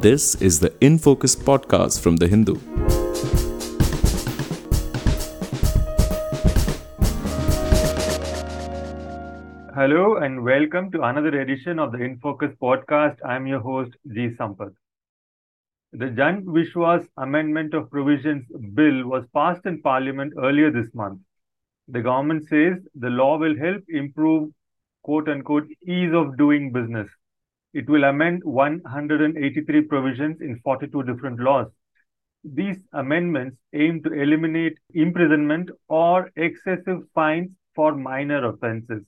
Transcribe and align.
This 0.00 0.36
is 0.36 0.60
the 0.60 0.72
In 0.80 0.96
Focus 0.96 1.34
podcast 1.34 2.00
from 2.00 2.18
The 2.18 2.28
Hindu. 2.28 2.54
Hello 9.74 10.18
and 10.18 10.44
welcome 10.44 10.92
to 10.92 11.02
another 11.02 11.40
edition 11.40 11.80
of 11.80 11.90
the 11.90 11.98
In 11.98 12.20
Focus 12.20 12.52
podcast. 12.62 13.16
I'm 13.26 13.48
your 13.48 13.58
host, 13.58 13.90
G. 14.14 14.28
Sampath. 14.38 14.76
The 15.92 16.10
Jan 16.10 16.44
Vishwas 16.44 17.08
Amendment 17.16 17.74
of 17.74 17.90
Provisions 17.90 18.46
Bill 18.74 19.04
was 19.04 19.24
passed 19.34 19.66
in 19.66 19.82
Parliament 19.82 20.34
earlier 20.38 20.70
this 20.70 20.94
month. 20.94 21.18
The 21.88 22.02
government 22.02 22.48
says 22.48 22.74
the 22.94 23.10
law 23.10 23.36
will 23.36 23.58
help 23.58 23.82
improve 23.88 24.52
quote 25.02 25.28
unquote 25.28 25.66
ease 25.84 26.14
of 26.14 26.38
doing 26.38 26.70
business. 26.70 27.08
It 27.74 27.88
will 27.88 28.04
amend 28.04 28.42
183 28.44 29.82
provisions 29.82 30.40
in 30.40 30.60
42 30.64 31.02
different 31.02 31.40
laws. 31.40 31.66
These 32.44 32.78
amendments 32.92 33.58
aim 33.72 34.02
to 34.04 34.12
eliminate 34.12 34.78
imprisonment 34.94 35.70
or 35.88 36.30
excessive 36.36 37.02
fines 37.14 37.50
for 37.74 37.94
minor 37.94 38.48
offenses. 38.48 39.04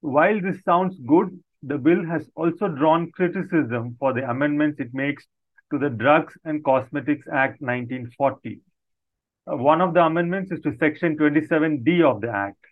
While 0.00 0.40
this 0.40 0.62
sounds 0.64 0.98
good, 1.06 1.38
the 1.62 1.78
bill 1.78 2.04
has 2.04 2.28
also 2.34 2.68
drawn 2.68 3.12
criticism 3.12 3.96
for 3.98 4.12
the 4.12 4.28
amendments 4.28 4.80
it 4.80 4.92
makes 4.92 5.26
to 5.72 5.78
the 5.78 5.90
Drugs 5.90 6.34
and 6.44 6.64
Cosmetics 6.64 7.26
Act 7.28 7.60
1940. 7.60 8.60
Uh, 9.50 9.56
one 9.56 9.80
of 9.80 9.94
the 9.94 10.02
amendments 10.02 10.52
is 10.52 10.60
to 10.60 10.76
Section 10.76 11.16
27D 11.16 12.02
of 12.02 12.20
the 12.20 12.30
Act. 12.30 12.64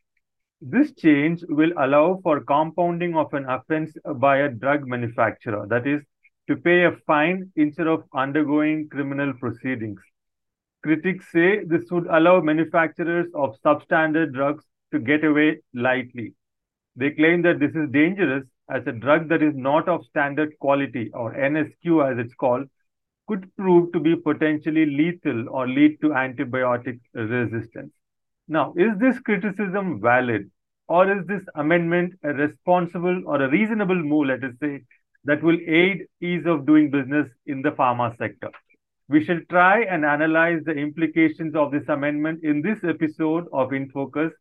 This 0.62 0.92
change 0.94 1.42
will 1.48 1.72
allow 1.78 2.20
for 2.22 2.40
compounding 2.40 3.16
of 3.16 3.32
an 3.32 3.48
offense 3.48 3.96
by 4.16 4.38
a 4.38 4.48
drug 4.48 4.86
manufacturer, 4.86 5.66
that 5.68 5.86
is, 5.86 6.02
to 6.48 6.56
pay 6.56 6.84
a 6.84 6.96
fine 7.06 7.50
instead 7.56 7.86
of 7.86 8.04
undergoing 8.14 8.88
criminal 8.88 9.32
proceedings. 9.34 10.00
Critics 10.82 11.30
say 11.32 11.64
this 11.64 11.90
would 11.90 12.06
allow 12.06 12.40
manufacturers 12.40 13.26
of 13.34 13.56
substandard 13.64 14.32
drugs 14.32 14.64
to 14.92 14.98
get 14.98 15.24
away 15.24 15.60
lightly. 15.72 16.34
They 16.96 17.10
claim 17.10 17.42
that 17.42 17.58
this 17.58 17.74
is 17.74 17.88
dangerous 17.90 18.44
as 18.68 18.86
a 18.86 18.92
drug 18.92 19.28
that 19.28 19.42
is 19.42 19.54
not 19.54 19.88
of 19.88 20.04
standard 20.04 20.58
quality, 20.58 21.10
or 21.14 21.34
NSQ 21.34 22.12
as 22.12 22.18
it's 22.18 22.34
called, 22.34 22.68
could 23.28 23.54
prove 23.56 23.92
to 23.92 24.00
be 24.00 24.16
potentially 24.16 24.84
lethal 24.84 25.48
or 25.48 25.66
lead 25.68 26.00
to 26.02 26.08
antibiotic 26.08 27.00
resistance. 27.14 27.92
Now, 28.50 28.74
is 28.76 28.98
this 28.98 29.16
criticism 29.20 30.00
valid 30.00 30.50
or 30.88 31.08
is 31.08 31.24
this 31.26 31.44
amendment 31.54 32.14
a 32.24 32.32
responsible 32.32 33.22
or 33.24 33.40
a 33.40 33.48
reasonable 33.48 33.94
move, 33.94 34.26
let 34.26 34.42
us 34.42 34.54
say, 34.60 34.82
that 35.22 35.40
will 35.40 35.58
aid 35.68 36.06
ease 36.20 36.46
of 36.46 36.66
doing 36.66 36.90
business 36.90 37.28
in 37.46 37.62
the 37.62 37.70
pharma 37.70 38.18
sector? 38.18 38.50
We 39.08 39.22
shall 39.24 39.38
try 39.50 39.82
and 39.82 40.04
analyze 40.04 40.64
the 40.64 40.72
implications 40.72 41.54
of 41.54 41.70
this 41.70 41.88
amendment 41.88 42.42
in 42.42 42.60
this 42.60 42.82
episode 42.82 43.46
of 43.52 43.72
In 43.72 43.88
Focus. 43.90 44.32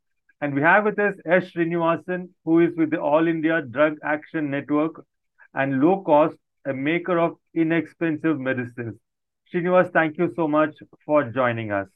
And 0.42 0.56
we 0.56 0.62
have 0.62 0.86
with 0.86 0.98
us 0.98 1.14
S. 1.28 1.52
Srinivasan, 1.52 2.30
who 2.46 2.62
is 2.62 2.76
with 2.76 2.90
the 2.90 3.00
All 3.00 3.28
India 3.28 3.62
Drug 3.62 3.98
Action 4.04 4.50
Network 4.50 5.06
and 5.54 5.82
LOCOST 5.82 6.36
a 6.66 6.74
maker 6.74 7.20
of 7.20 7.36
inexpensive 7.54 8.40
medicines. 8.40 8.96
Srinivas, 9.54 9.94
thank 9.94 10.18
you 10.18 10.34
so 10.36 10.48
much 10.48 10.76
for 11.06 11.26
joining 11.26 11.72
us. 11.72 11.88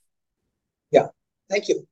Yeah, 0.92 1.08
thank 1.50 1.70
you. 1.70 1.88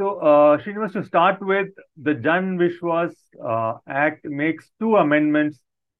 So, 0.00 0.14
uh, 0.14 0.56
Srinivas, 0.56 0.94
to 0.94 1.04
start 1.04 1.42
with, 1.42 1.68
the 2.02 2.14
Jan 2.14 2.56
Vishwas 2.56 3.12
uh, 3.46 3.74
Act 3.86 4.24
makes 4.24 4.70
two 4.80 4.96
amendments 4.96 5.58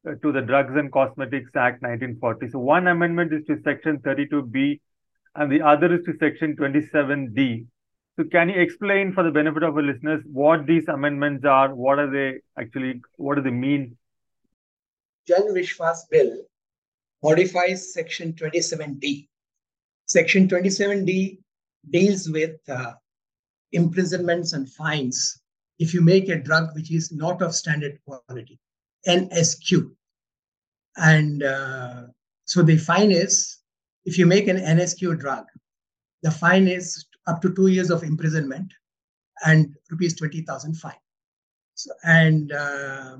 uh, 0.09 0.13
to 0.23 0.33
the 0.33 0.41
Drugs 0.41 0.75
and 0.75 0.91
Cosmetics 0.91 1.51
Act 1.55 1.83
1940. 1.83 2.49
So, 2.49 2.61
one 2.61 2.87
amendment 2.87 3.35
is 3.35 3.45
to 3.45 3.61
Section 3.63 3.99
32B 3.99 4.81
and 5.35 5.53
the 5.53 5.61
other 5.61 5.95
is 5.97 6.07
to 6.07 6.15
Section 6.19 6.57
27D. 6.57 7.67
So, 8.17 8.25
can 8.25 8.49
you 8.49 8.59
explain 8.59 9.13
for 9.13 9.23
the 9.23 9.31
benefit 9.31 9.63
of 9.65 9.77
our 9.77 9.83
listeners 9.83 10.23
what 10.33 10.65
these 10.65 10.89
amendments 10.89 11.45
are? 11.45 11.75
What 11.75 11.99
are 11.99 12.11
they 12.11 12.41
actually? 12.59 13.03
What 13.19 13.35
do 13.35 13.43
they 13.43 13.51
mean 13.51 13.99
Jan 15.29 15.43
Vishwas 15.55 16.09
Bill 16.11 16.39
modifies 17.23 17.93
Section 17.93 18.33
27D. 18.33 19.29
Section 20.07 20.49
27D 20.49 21.37
deals 21.91 22.31
with 22.31 22.57
uh, 22.67 22.93
imprisonments 23.73 24.53
and 24.53 24.69
fines 24.71 25.41
if 25.79 25.95
you 25.95 26.03
make 26.03 26.29
a 26.29 26.37
drug 26.37 26.75
which 26.75 26.93
is 26.93 27.11
not 27.11 27.41
of 27.41 27.55
standard 27.55 27.99
quality, 28.05 28.61
NSQ. 29.09 29.91
And 30.97 31.43
uh, 31.43 32.03
so 32.45 32.63
the 32.63 32.77
fine 32.77 33.11
is 33.11 33.59
if 34.05 34.19
you 34.19 34.27
make 34.27 34.47
an 34.49 34.59
NSQ 34.59 35.19
drug, 35.19 35.47
the 36.23 36.31
fine 36.31 36.69
is 36.69 37.07
up 37.27 37.41
to 37.43 37.55
two 37.55 37.69
years 37.69 37.91
of 37.91 38.03
imprisonment 38.03 38.73
and 39.47 39.75
rupees 39.91 40.15
20,000 40.17 40.75
fine. 40.75 40.93
So, 41.75 41.91
and 42.05 42.53
uh, 42.53 43.17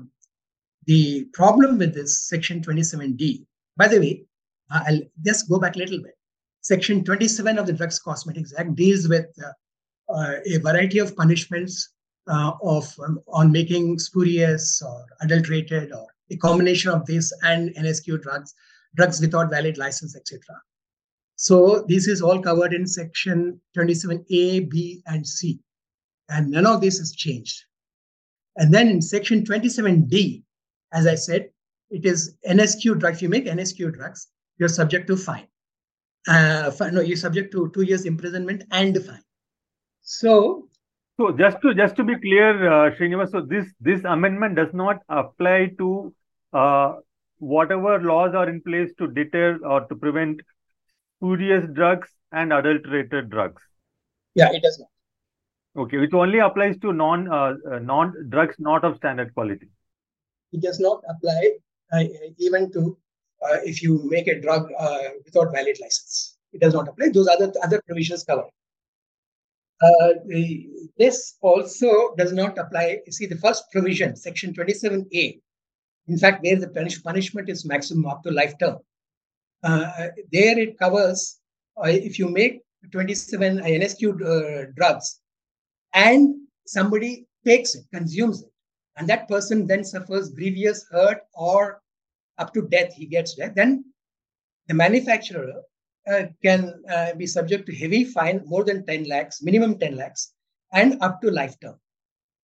the 0.85 1.25
problem 1.33 1.79
with 1.79 1.95
this 1.95 2.21
section 2.21 2.61
27D, 2.61 3.45
by 3.75 3.87
the 3.87 3.99
way, 3.99 4.25
I'll 4.69 5.01
just 5.25 5.49
go 5.49 5.59
back 5.59 5.75
a 5.75 5.79
little 5.79 6.01
bit. 6.01 6.15
Section 6.61 7.03
27 7.03 7.57
of 7.57 7.65
the 7.65 7.73
Drugs 7.73 7.97
Cosmetics 7.97 8.53
Act 8.55 8.75
deals 8.75 9.07
with 9.07 9.25
uh, 9.43 9.51
a 10.45 10.57
variety 10.57 10.99
of 10.99 11.15
punishments 11.15 11.89
uh, 12.27 12.51
of 12.61 12.93
um, 13.03 13.19
on 13.27 13.51
making 13.51 13.99
spurious 13.99 14.81
or 14.81 15.05
adulterated 15.21 15.91
or 15.91 16.07
a 16.29 16.37
combination 16.37 16.91
of 16.91 17.05
this 17.05 17.33
and 17.43 17.73
NSQ 17.75 18.21
drugs, 18.21 18.53
drugs 18.95 19.19
without 19.19 19.49
valid 19.49 19.77
license, 19.77 20.15
etc. 20.15 20.39
So 21.35 21.85
this 21.87 22.07
is 22.07 22.21
all 22.21 22.41
covered 22.41 22.73
in 22.73 22.85
section 22.85 23.59
27A, 23.75 24.69
B, 24.69 25.01
and 25.07 25.27
C, 25.27 25.59
and 26.29 26.51
none 26.51 26.67
of 26.67 26.81
this 26.81 26.99
is 26.99 27.13
changed. 27.13 27.63
And 28.57 28.73
then 28.73 28.89
in 28.89 29.01
section 29.01 29.43
27D, 29.43 30.43
as 30.93 31.07
I 31.07 31.15
said, 31.15 31.49
it 31.89 32.05
is 32.05 32.35
NSQ 32.47 32.99
drugs. 32.99 33.17
If 33.17 33.21
you 33.23 33.29
make 33.29 33.45
NSQ 33.45 33.93
drugs, 33.93 34.27
you're 34.57 34.69
subject 34.69 35.07
to 35.07 35.17
fine. 35.17 35.47
Uh, 36.27 36.71
no, 36.91 37.01
you're 37.01 37.17
subject 37.17 37.51
to 37.53 37.71
two 37.73 37.81
years 37.81 38.05
imprisonment 38.05 38.63
and 38.71 39.03
fine. 39.03 39.23
So, 40.01 40.67
so 41.17 41.31
just 41.31 41.61
to 41.61 41.73
just 41.73 41.95
to 41.97 42.03
be 42.03 42.15
clear, 42.19 42.71
uh, 42.71 42.91
Srinivas, 42.95 43.31
so 43.31 43.41
this 43.41 43.67
this 43.79 44.03
amendment 44.03 44.55
does 44.55 44.73
not 44.73 44.99
apply 45.09 45.71
to 45.77 46.13
uh, 46.53 46.93
whatever 47.37 47.99
laws 47.99 48.33
are 48.35 48.49
in 48.49 48.61
place 48.61 48.91
to 48.97 49.07
deter 49.07 49.59
or 49.63 49.81
to 49.87 49.95
prevent 49.95 50.41
spurious 51.17 51.65
drugs 51.73 52.09
and 52.31 52.51
adulterated 52.51 53.29
drugs. 53.29 53.61
Yeah, 54.35 54.51
it 54.51 54.63
does 54.63 54.79
not. 54.79 55.83
Okay, 55.83 55.97
it 55.97 56.13
only 56.13 56.39
applies 56.39 56.77
to 56.79 56.91
non 56.93 57.31
uh, 57.31 57.53
uh 57.69 57.79
non 57.79 58.13
drugs 58.29 58.55
not 58.59 58.83
of 58.83 58.97
standard 58.97 59.33
quality 59.33 59.69
it 60.51 60.61
does 60.61 60.79
not 60.79 61.03
apply 61.09 61.51
uh, 61.93 62.03
even 62.37 62.71
to 62.71 62.97
uh, 63.43 63.57
if 63.63 63.81
you 63.81 64.01
make 64.09 64.27
a 64.27 64.39
drug 64.39 64.69
uh, 64.77 65.09
without 65.25 65.51
valid 65.51 65.77
license. 65.81 66.37
It 66.53 66.61
does 66.61 66.73
not 66.73 66.87
apply. 66.87 67.09
Those 67.13 67.27
other 67.27 67.51
other 67.63 67.81
provisions 67.85 68.23
cover. 68.23 68.43
Uh, 69.81 70.13
this 70.97 71.37
also 71.41 72.13
does 72.17 72.31
not 72.33 72.57
apply. 72.57 72.99
You 73.05 73.11
see, 73.11 73.25
the 73.25 73.37
first 73.37 73.63
provision, 73.71 74.15
section 74.15 74.53
27A, 74.53 75.39
in 76.07 76.17
fact, 76.17 76.43
where 76.43 76.59
the 76.59 76.69
punish, 76.69 77.01
punishment 77.03 77.49
is 77.49 77.65
maximum 77.65 78.05
up 78.05 78.23
to 78.23 78.31
life 78.31 78.53
term. 78.59 78.77
Uh, 79.63 80.09
there 80.31 80.57
it 80.57 80.77
covers 80.77 81.39
uh, 81.77 81.87
if 81.87 82.19
you 82.19 82.27
make 82.27 82.61
27 82.91 83.59
NSQ 83.59 84.75
drugs 84.75 85.21
and 85.93 86.35
somebody 86.65 87.27
takes 87.45 87.75
it, 87.75 87.85
consumes 87.93 88.41
it, 88.41 88.49
and 88.97 89.07
that 89.07 89.27
person 89.27 89.67
then 89.67 89.83
suffers 89.83 90.29
grievous 90.31 90.85
hurt 90.91 91.19
or 91.33 91.81
up 92.37 92.53
to 92.53 92.67
death, 92.67 92.93
he 92.93 93.05
gets 93.05 93.35
death, 93.35 93.53
then 93.55 93.85
the 94.67 94.73
manufacturer 94.73 95.61
uh, 96.09 96.23
can 96.43 96.81
uh, 96.89 97.13
be 97.15 97.27
subject 97.27 97.65
to 97.67 97.75
heavy 97.75 98.03
fine, 98.05 98.41
more 98.45 98.63
than 98.63 98.85
10 98.85 99.05
lakhs, 99.05 99.43
minimum 99.43 99.77
10 99.77 99.95
lakhs, 99.95 100.33
and 100.73 100.97
up 101.01 101.21
to 101.21 101.29
life 101.29 101.55
term. 101.61 101.75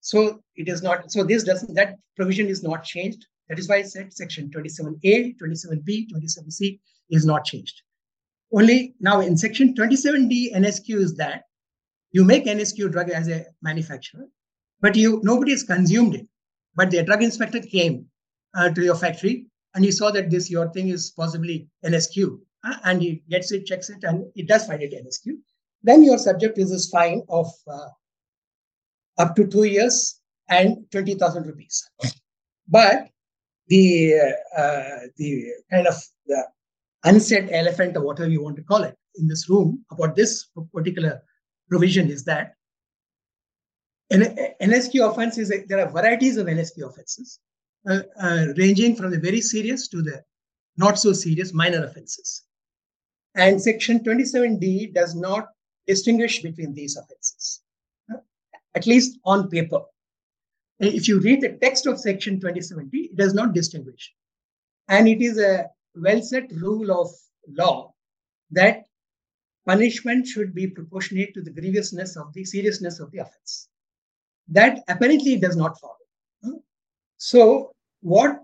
So 0.01 0.41
it 0.55 0.67
is 0.67 0.81
not, 0.81 1.11
so 1.11 1.23
this 1.23 1.43
doesn't, 1.43 1.73
that 1.75 1.95
provision 2.15 2.47
is 2.47 2.63
not 2.63 2.83
changed. 2.83 3.25
That 3.49 3.59
is 3.59 3.67
why 3.67 3.77
I 3.77 3.81
said 3.83 4.13
section 4.13 4.49
27A, 4.49 5.35
27B, 5.37 6.07
27C 6.11 6.79
is 7.09 7.25
not 7.25 7.45
changed. 7.45 7.81
Only 8.53 8.95
now 8.99 9.19
in 9.21 9.37
section 9.37 9.73
27D, 9.73 10.53
NSQ 10.55 10.95
is 10.95 11.15
that 11.15 11.43
you 12.11 12.23
make 12.23 12.45
NSQ 12.45 12.91
drug 12.91 13.09
as 13.09 13.27
a 13.27 13.45
manufacturer, 13.61 14.25
but 14.81 14.95
you 14.95 15.19
nobody 15.23 15.51
has 15.51 15.63
consumed 15.63 16.15
it. 16.15 16.27
But 16.75 16.91
the 16.91 17.03
drug 17.03 17.23
inspector 17.23 17.59
came 17.59 18.05
uh, 18.55 18.69
to 18.69 18.81
your 18.81 18.95
factory 18.95 19.47
and 19.75 19.83
he 19.83 19.91
saw 19.91 20.11
that 20.11 20.29
this 20.29 20.49
your 20.49 20.69
thing 20.69 20.89
is 20.89 21.11
possibly 21.11 21.67
NSQ, 21.83 22.39
and 22.63 23.01
he 23.01 23.23
gets 23.29 23.51
it, 23.51 23.65
checks 23.65 23.89
it, 23.89 24.03
and 24.03 24.25
it 24.35 24.47
does 24.47 24.67
find 24.67 24.81
it 24.81 24.93
NSQ. 24.93 25.33
Then 25.83 26.03
your 26.03 26.17
subject 26.17 26.57
is 26.57 26.71
this 26.71 26.89
fine 26.89 27.21
of 27.29 27.47
uh, 27.67 27.89
up 29.17 29.35
to 29.35 29.47
two 29.47 29.63
years 29.63 30.19
and 30.49 30.85
twenty 30.91 31.15
thousand 31.15 31.45
rupees. 31.45 31.89
But 32.67 33.09
the 33.67 34.33
uh, 34.55 35.07
the 35.17 35.45
kind 35.71 35.87
of 35.87 35.95
the 36.25 36.43
unsaid 37.03 37.49
elephant 37.51 37.95
or 37.95 38.01
whatever 38.01 38.29
you 38.29 38.43
want 38.43 38.55
to 38.57 38.63
call 38.63 38.83
it 38.83 38.95
in 39.15 39.27
this 39.27 39.49
room 39.49 39.83
about 39.91 40.15
this 40.15 40.47
particular 40.73 41.21
provision 41.69 42.09
is 42.09 42.23
that 42.25 42.53
NSQ 44.11 45.11
offense 45.11 45.37
is 45.37 45.51
there 45.67 45.85
are 45.85 45.91
varieties 45.91 46.37
of 46.37 46.47
NSQ 46.47 46.89
offenses 46.89 47.39
uh, 47.89 47.99
uh, 48.21 48.45
ranging 48.57 48.95
from 48.95 49.11
the 49.11 49.19
very 49.19 49.41
serious 49.41 49.87
to 49.89 50.01
the 50.01 50.23
not 50.77 50.97
so 50.97 51.11
serious 51.11 51.53
minor 51.53 51.83
offenses. 51.83 52.43
And 53.37 53.61
section 53.61 53.99
27D 53.99 54.95
does 54.95 55.13
not 55.13 55.49
distinguish 55.85 56.41
between 56.41 56.73
these 56.73 56.97
offenses, 56.97 57.61
at 58.75 58.87
least 58.87 59.19
on 59.25 59.49
paper. 59.49 59.81
If 60.79 61.07
you 61.07 61.19
read 61.19 61.41
the 61.41 61.57
text 61.61 61.85
of 61.85 61.99
section 61.99 62.39
27D, 62.39 63.11
it 63.11 63.15
does 63.15 63.35
not 63.35 63.53
distinguish. 63.53 64.11
And 64.89 65.07
it 65.07 65.21
is 65.21 65.37
a 65.37 65.67
well 65.95 66.21
set 66.21 66.51
rule 66.51 66.91
of 66.91 67.09
law 67.47 67.93
that 68.51 68.85
punishment 69.67 70.25
should 70.25 70.55
be 70.55 70.67
proportionate 70.67 71.33
to 71.35 71.41
the 71.41 71.51
grievousness 71.51 72.17
of 72.17 72.33
the 72.33 72.43
seriousness 72.43 72.99
of 72.99 73.11
the 73.11 73.19
offense. 73.19 73.69
That 74.47 74.83
apparently 74.87 75.37
does 75.37 75.55
not 75.55 75.79
follow. 75.79 76.61
So, 77.17 77.71
what 78.01 78.39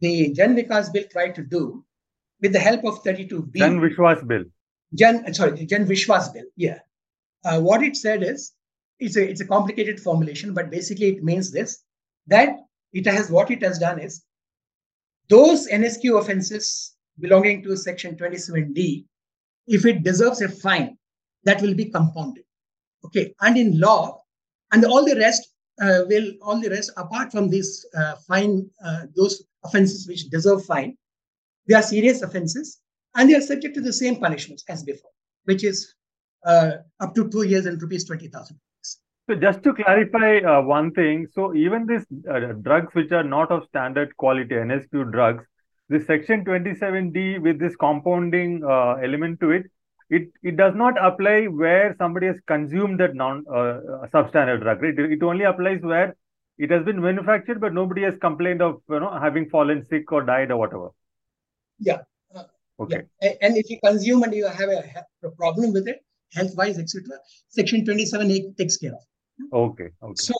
the 0.00 0.32
Jan 0.32 0.56
Vikas 0.56 0.92
bill 0.92 1.04
tried 1.10 1.34
to 1.36 1.42
do 1.42 1.84
with 2.40 2.52
the 2.52 2.58
help 2.58 2.84
of 2.84 3.02
32B. 3.02 3.56
Jan 3.56 3.80
Vishwas 3.80 4.26
bill. 4.26 4.44
Jan, 4.94 5.32
sorry, 5.34 5.66
Jan 5.66 5.86
Vishwas 5.86 6.32
bill. 6.32 6.44
Yeah. 6.56 6.78
Uh, 7.44 7.60
what 7.60 7.82
it 7.82 7.96
said 7.96 8.22
is 8.22 8.52
it's 8.98 9.16
a, 9.16 9.28
it's 9.28 9.40
a 9.40 9.46
complicated 9.46 10.00
formulation, 10.00 10.54
but 10.54 10.70
basically 10.70 11.08
it 11.08 11.22
means 11.22 11.50
this 11.50 11.82
that 12.26 12.56
it 12.92 13.06
has 13.06 13.30
what 13.30 13.50
it 13.50 13.62
has 13.62 13.78
done 13.78 13.98
is 13.98 14.24
those 15.28 15.68
NSQ 15.68 16.20
offenses 16.20 16.94
belonging 17.20 17.62
to 17.62 17.76
section 17.76 18.16
27D, 18.16 19.04
if 19.66 19.84
it 19.84 20.02
deserves 20.02 20.40
a 20.40 20.48
fine, 20.48 20.96
that 21.44 21.60
will 21.60 21.74
be 21.74 21.86
compounded. 21.86 22.44
Okay. 23.04 23.34
And 23.40 23.56
in 23.56 23.78
law, 23.78 24.22
and 24.72 24.84
all 24.84 25.04
the 25.04 25.16
rest 25.16 25.48
uh, 25.80 26.00
will, 26.06 26.32
all 26.42 26.60
the 26.60 26.70
rest, 26.70 26.90
apart 26.96 27.30
from 27.30 27.48
these 27.48 27.86
uh, 27.96 28.16
fine, 28.26 28.68
uh, 28.84 29.02
those 29.16 29.42
offenses 29.64 30.08
which 30.08 30.28
deserve 30.28 30.64
fine, 30.64 30.96
they 31.68 31.74
are 31.74 31.82
serious 31.82 32.22
offenses 32.22 32.80
and 33.14 33.30
they 33.30 33.34
are 33.34 33.40
subject 33.40 33.74
to 33.74 33.80
the 33.80 33.92
same 33.92 34.16
punishments 34.16 34.64
as 34.68 34.82
before, 34.82 35.10
which 35.44 35.62
is 35.64 35.94
uh, 36.44 36.72
up 37.00 37.14
to 37.14 37.28
two 37.28 37.42
years 37.42 37.66
and 37.66 37.80
rupees 37.80 38.04
20,000. 38.04 38.58
So 39.28 39.34
just 39.34 39.62
to 39.64 39.74
clarify 39.74 40.38
uh, 40.38 40.62
one 40.62 40.90
thing, 40.92 41.26
so 41.30 41.54
even 41.54 41.86
these 41.86 42.06
uh, 42.30 42.52
drugs 42.62 42.94
which 42.94 43.12
are 43.12 43.22
not 43.22 43.50
of 43.50 43.66
standard 43.68 44.16
quality, 44.16 44.54
NSQ 44.54 45.12
drugs, 45.12 45.44
the 45.90 46.00
section 46.00 46.44
27D 46.44 47.40
with 47.40 47.58
this 47.58 47.76
compounding 47.76 48.64
uh, 48.64 48.94
element 49.02 49.40
to 49.40 49.50
it, 49.50 49.66
it 50.10 50.30
it 50.42 50.56
does 50.56 50.74
not 50.74 50.94
apply 51.04 51.44
where 51.44 51.94
somebody 51.98 52.26
has 52.26 52.40
consumed 52.46 53.00
that 53.00 53.14
non 53.14 53.44
uh, 53.48 54.06
substandard 54.14 54.62
drug. 54.62 54.82
It, 54.82 54.98
it 54.98 55.22
only 55.22 55.44
applies 55.44 55.82
where 55.82 56.16
it 56.56 56.70
has 56.70 56.82
been 56.84 57.00
manufactured, 57.00 57.60
but 57.60 57.74
nobody 57.74 58.02
has 58.04 58.14
complained 58.18 58.62
of 58.62 58.80
you 58.88 59.00
know 59.00 59.18
having 59.20 59.50
fallen 59.50 59.84
sick 59.84 60.10
or 60.10 60.22
died 60.22 60.50
or 60.50 60.56
whatever. 60.56 60.88
Yeah. 61.78 61.98
Uh, 62.34 62.44
okay. 62.80 63.02
Yeah. 63.22 63.32
And 63.42 63.56
if 63.56 63.70
you 63.70 63.78
consume 63.84 64.22
and 64.22 64.34
you 64.34 64.46
have 64.46 64.68
a, 64.68 65.04
a 65.24 65.30
problem 65.30 65.72
with 65.72 65.88
it, 65.88 66.00
health 66.32 66.54
wise, 66.56 66.78
etc., 66.78 67.04
section 67.48 67.84
27A 67.84 68.56
takes 68.56 68.76
care 68.76 68.92
of. 68.92 69.00
Okay. 69.52 69.90
Okay. 70.02 70.14
So 70.14 70.34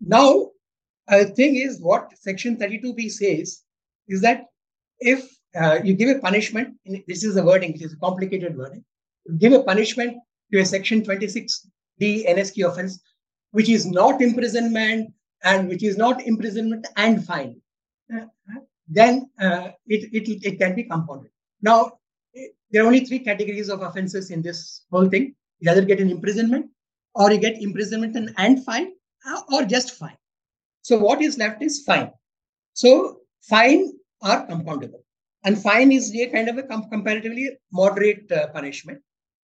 now, 0.00 0.50
the 1.08 1.26
thing 1.26 1.56
is, 1.56 1.80
what 1.80 2.10
Section 2.18 2.56
32B 2.56 3.10
says 3.10 3.62
is 4.08 4.20
that 4.22 4.44
if 5.00 5.28
uh, 5.58 5.78
you 5.82 5.94
give 5.94 6.14
a 6.16 6.20
punishment, 6.20 6.76
this 7.06 7.24
is 7.24 7.36
a 7.36 7.42
wording, 7.42 7.74
it 7.74 7.82
is 7.82 7.94
a 7.94 7.96
complicated 7.96 8.56
wording, 8.56 8.84
you 9.26 9.38
give 9.38 9.52
a 9.52 9.62
punishment 9.62 10.16
to 10.52 10.60
a 10.60 10.64
Section 10.64 11.02
26D 11.02 12.28
NSQ 12.28 12.68
offense, 12.70 13.00
which 13.52 13.68
is 13.68 13.86
not 13.86 14.20
imprisonment 14.20 15.12
and 15.44 15.68
which 15.68 15.82
is 15.82 15.96
not 15.96 16.22
imprisonment 16.26 16.86
and 16.96 17.24
fine, 17.24 17.60
uh, 18.14 18.26
then 18.88 19.30
uh, 19.40 19.68
it, 19.86 20.10
it, 20.12 20.44
it 20.44 20.58
can 20.58 20.74
be 20.74 20.84
compounded. 20.84 21.30
Now, 21.62 21.92
there 22.70 22.82
are 22.82 22.86
only 22.86 23.04
three 23.04 23.18
categories 23.18 23.68
of 23.68 23.82
offenses 23.82 24.30
in 24.30 24.42
this 24.42 24.84
whole 24.90 25.08
thing. 25.08 25.34
You 25.60 25.70
either 25.70 25.84
get 25.84 26.00
an 26.00 26.10
imprisonment, 26.10 26.70
or 27.14 27.32
you 27.32 27.38
get 27.38 27.60
imprisonment 27.60 28.16
and, 28.16 28.32
and 28.36 28.64
fine 28.64 28.92
uh, 29.26 29.40
or 29.52 29.64
just 29.64 29.92
fine. 29.92 30.16
So 30.82 30.98
what 30.98 31.20
is 31.20 31.36
left 31.38 31.62
is 31.62 31.82
fine. 31.84 32.12
So 32.72 33.20
fine 33.42 33.92
are 34.22 34.46
compoundable. 34.46 35.02
And 35.44 35.60
fine 35.60 35.92
is 35.92 36.14
a 36.14 36.26
kind 36.28 36.48
of 36.48 36.58
a 36.58 36.62
com- 36.62 36.88
comparatively 36.90 37.50
moderate 37.72 38.30
uh, 38.30 38.48
punishment. 38.48 39.00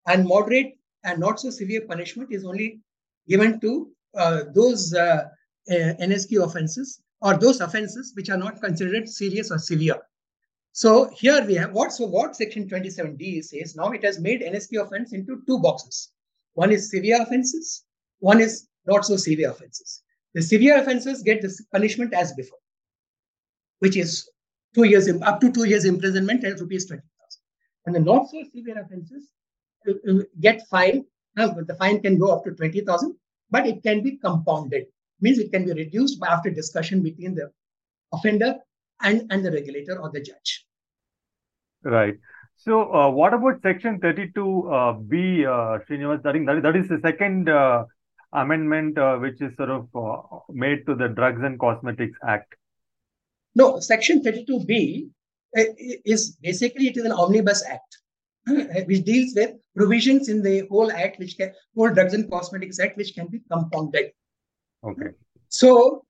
And 0.06 0.26
moderate 0.26 0.74
and 1.04 1.18
not 1.20 1.40
so 1.40 1.50
severe 1.50 1.82
punishment 1.82 2.32
is 2.32 2.44
only 2.44 2.80
given 3.28 3.60
to 3.60 3.90
uh, 4.16 4.42
those 4.54 4.94
uh, 4.94 5.24
uh 5.70 5.94
NSQ 6.08 6.44
offenses 6.44 7.00
or 7.24 7.36
those 7.36 7.60
offenses 7.60 8.12
which 8.14 8.28
are 8.30 8.36
not 8.36 8.60
considered 8.60 9.08
serious 9.08 9.50
or 9.50 9.58
severe. 9.58 9.96
So 10.72 11.08
here 11.16 11.44
we 11.46 11.54
have 11.54 11.72
what? 11.72 11.92
So 11.92 12.04
what 12.04 12.36
section 12.36 12.68
27D 12.68 13.42
says 13.44 13.74
now 13.74 13.90
it 13.92 14.04
has 14.04 14.20
made 14.20 14.42
NSQ 14.42 14.82
offense 14.82 15.12
into 15.12 15.42
two 15.46 15.58
boxes. 15.58 16.12
One 16.52 16.70
is 16.70 16.90
severe 16.90 17.22
offenses, 17.22 17.84
one 18.18 18.40
is 18.40 18.68
not 18.86 19.04
so 19.04 19.16
severe 19.16 19.50
offenses. 19.50 20.02
The 20.34 20.42
severe 20.42 20.78
offenses 20.78 21.22
get 21.22 21.42
the 21.42 21.58
punishment 21.72 22.12
as 22.12 22.32
before, 22.32 22.58
which 23.78 23.96
is 23.96 24.28
two 24.74 24.84
years 24.84 25.08
up 25.22 25.40
to 25.40 25.50
two 25.50 25.64
years 25.64 25.84
imprisonment 25.84 26.44
and 26.44 26.60
rupees 26.60 26.86
20,000. 26.86 27.06
And 27.86 27.94
the 27.94 28.00
not 28.00 28.28
so 28.28 28.42
severe 28.52 28.80
offenses 28.80 29.30
get 30.40 30.66
fine. 30.68 31.04
Now, 31.36 31.48
the 31.48 31.74
fine 31.76 32.00
can 32.00 32.18
go 32.18 32.32
up 32.32 32.44
to 32.44 32.50
20,000, 32.50 33.16
but 33.50 33.66
it 33.66 33.82
can 33.82 34.02
be 34.02 34.16
compounded. 34.16 34.86
Means 35.24 35.38
it 35.38 35.50
can 35.50 35.64
be 35.64 35.72
reduced 35.72 36.22
after 36.34 36.50
discussion 36.50 37.02
between 37.02 37.34
the 37.34 37.50
offender 38.12 38.56
and, 39.02 39.22
and 39.30 39.44
the 39.44 39.50
regulator 39.50 39.98
or 39.98 40.10
the 40.12 40.20
judge. 40.20 40.66
Right. 41.82 42.16
So, 42.56 42.92
uh, 42.94 43.10
what 43.10 43.32
about 43.34 43.62
Section 43.62 44.00
32B, 44.00 45.44
uh, 45.44 45.50
uh, 45.50 45.78
Srinivas? 45.84 46.24
I 46.26 46.32
think 46.32 46.46
that, 46.46 46.62
that 46.62 46.76
is 46.76 46.88
the 46.88 47.00
second 47.02 47.48
uh, 47.48 47.84
amendment 48.32 48.98
uh, 48.98 49.16
which 49.16 49.40
is 49.40 49.56
sort 49.56 49.70
of 49.70 49.88
uh, 49.94 50.38
made 50.50 50.86
to 50.86 50.94
the 50.94 51.08
Drugs 51.08 51.42
and 51.42 51.58
Cosmetics 51.58 52.18
Act. 52.26 52.54
No, 53.54 53.80
Section 53.80 54.22
32B 54.22 55.08
uh, 55.58 55.62
is 56.04 56.36
basically 56.42 56.88
it 56.88 56.96
is 56.96 57.04
an 57.04 57.12
omnibus 57.12 57.64
act 57.64 57.98
which 58.86 59.04
deals 59.04 59.32
with 59.34 59.52
provisions 59.74 60.28
in 60.28 60.42
the 60.42 60.66
whole 60.70 60.92
act, 60.92 61.18
which 61.18 61.36
can 61.38 61.52
whole 61.74 61.92
Drugs 61.92 62.12
and 62.12 62.30
Cosmetics 62.30 62.78
Act, 62.78 62.98
which 62.98 63.14
can 63.14 63.26
be 63.28 63.40
compounded. 63.50 64.10
Okay. 64.84 65.10
So 65.48 66.04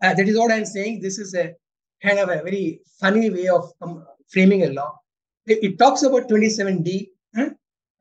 that 0.00 0.18
is 0.18 0.38
what 0.38 0.52
I'm 0.52 0.64
saying. 0.64 1.00
This 1.00 1.18
is 1.18 1.34
a 1.34 1.54
kind 2.02 2.18
of 2.18 2.28
a 2.28 2.42
very 2.42 2.80
funny 3.00 3.30
way 3.30 3.48
of 3.48 3.72
um, 3.80 4.04
framing 4.28 4.64
a 4.64 4.68
law 4.68 4.98
it 5.46 5.78
talks 5.78 6.02
about 6.02 6.28
27D, 6.28 7.08
huh? 7.34 7.50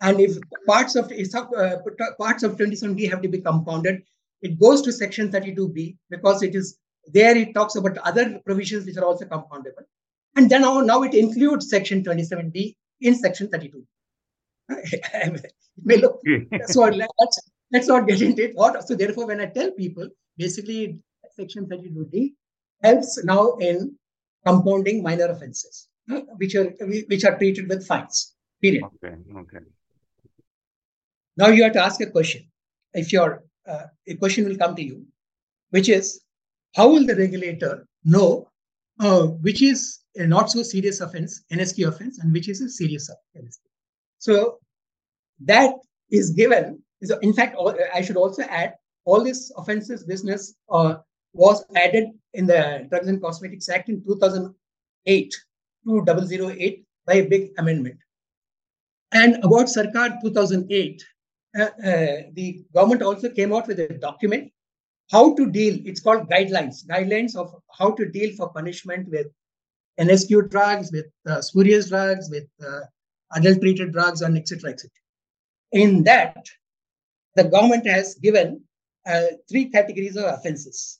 and 0.02 0.20
if 0.20 0.38
parts 0.66 0.96
of 0.96 1.12
uh, 1.12 1.78
parts 2.20 2.44
of 2.44 2.58
27D 2.58 3.10
have 3.10 3.22
to 3.22 3.30
be 3.30 3.40
compounded, 3.40 4.04
it 4.42 4.60
goes 4.60 4.82
to 4.84 4.92
section 4.92 5.30
32B 5.30 5.98
because 6.10 6.44
it 6.44 6.56
is 6.56 6.78
there. 7.08 7.38
It 7.38 7.54
talks 7.54 7.76
about 7.76 7.98
other 8.00 8.40
provisions 8.46 8.86
which 8.86 8.98
are 8.98 9.06
also 9.06 9.26
compoundable, 9.26 9.86
and 10.36 10.50
then 10.50 10.62
now, 10.62 10.82
now 10.82 11.04
it 11.04 11.14
includes 11.14 11.70
section 11.70 12.04
27D 12.04 12.76
in 13.02 13.16
section 13.16 13.48
32. 13.50 13.86
it 14.70 15.54
may 15.84 15.98
look 15.98 16.20
so. 16.66 16.82
Let's 16.82 17.40
let's 17.72 17.88
not 17.88 18.08
get 18.08 18.22
into 18.22 18.44
it. 18.44 18.56
What 18.56 18.88
so 18.88 18.96
therefore, 18.96 19.28
when 19.28 19.42
I 19.42 19.48
tell 19.48 19.72
people, 19.72 20.10
basically 20.38 21.00
section 21.36 21.66
32D 21.66 22.34
helps 22.84 23.24
now 23.24 23.56
in 23.56 23.96
compounding 24.46 25.04
minor 25.04 25.26
offenses 25.26 25.90
which 26.08 26.56
are 26.56 26.66
which 27.08 27.24
are 27.24 27.38
treated 27.38 27.70
with 27.70 27.86
fines. 27.86 28.36
Period. 28.62 28.84
Okay. 28.84 29.16
Okay. 29.38 29.66
Now 31.38 31.48
you 31.48 31.64
have 31.64 31.74
to 31.74 31.84
ask 31.84 32.00
a 32.02 32.10
question. 32.10 32.48
If 32.94 33.12
your 33.12 33.44
uh, 33.68 33.88
a 34.08 34.16
question 34.16 34.46
will 34.46 34.58
come 34.58 34.76
to 34.76 34.84
you, 34.84 35.06
which 35.72 35.90
is 35.90 36.22
how 36.76 36.90
will 36.90 37.06
the 37.06 37.16
regulator 37.16 37.88
know 38.04 38.50
uh, 39.00 39.28
which 39.48 39.62
is 39.62 40.00
a 40.16 40.26
not 40.26 40.50
so 40.50 40.64
serious 40.64 41.02
offense, 41.02 41.44
NSQ 41.52 41.88
offense, 41.88 42.20
and 42.20 42.32
which 42.32 42.48
is 42.48 42.62
a 42.62 42.70
serious 42.70 43.10
offense? 43.10 43.60
So 44.20 44.60
that 45.42 45.74
is 46.10 46.32
given. 46.32 46.82
So 47.06 47.18
in 47.20 47.34
fact, 47.34 47.56
I 47.94 48.02
should 48.02 48.18
also 48.18 48.44
add 48.44 48.76
all 49.06 49.24
this 49.24 49.52
offenses 49.58 50.04
business 50.04 50.56
uh, 50.70 50.96
was 51.34 51.64
added 51.76 52.10
in 52.34 52.48
the 52.48 52.88
Drugs 52.90 53.08
and 53.08 53.22
Cosmetics 53.22 53.70
Act 53.70 53.90
in 53.90 54.04
2008 54.04 55.36
2008 55.86 56.86
by 57.06 57.14
a 57.14 57.28
big 57.28 57.52
amendment. 57.58 58.00
And 59.12 59.36
about 59.44 59.68
Sarkar 59.68 60.20
2008, 60.22 61.04
uh, 61.58 61.62
uh, 61.62 61.70
the 62.34 62.66
government 62.74 63.02
also 63.02 63.30
came 63.30 63.54
out 63.54 63.68
with 63.68 63.80
a 63.80 63.88
document 63.88 64.52
how 65.12 65.36
to 65.36 65.50
deal. 65.50 65.78
It's 65.86 66.02
called 66.02 66.30
guidelines, 66.30 66.86
guidelines 66.86 67.36
of 67.36 67.54
how 67.78 67.92
to 67.92 68.06
deal 68.06 68.36
for 68.36 68.50
punishment 68.50 69.08
with 69.10 69.28
NSQ 70.00 70.50
drugs, 70.50 70.92
with 70.92 71.06
uh, 71.28 71.42
spurious 71.42 71.90
drugs, 71.90 72.30
with 72.30 72.48
uh, 72.66 72.82
adulterated 73.34 73.94
drugs, 73.94 74.22
and 74.22 74.38
etc. 74.38 74.72
etc. 74.72 74.90
In 75.72 76.04
that, 76.04 76.46
the 77.36 77.44
government 77.44 77.86
has 77.88 78.16
given 78.16 78.62
uh, 79.08 79.28
three 79.50 79.70
categories 79.70 80.16
of 80.16 80.26
offenses. 80.26 81.00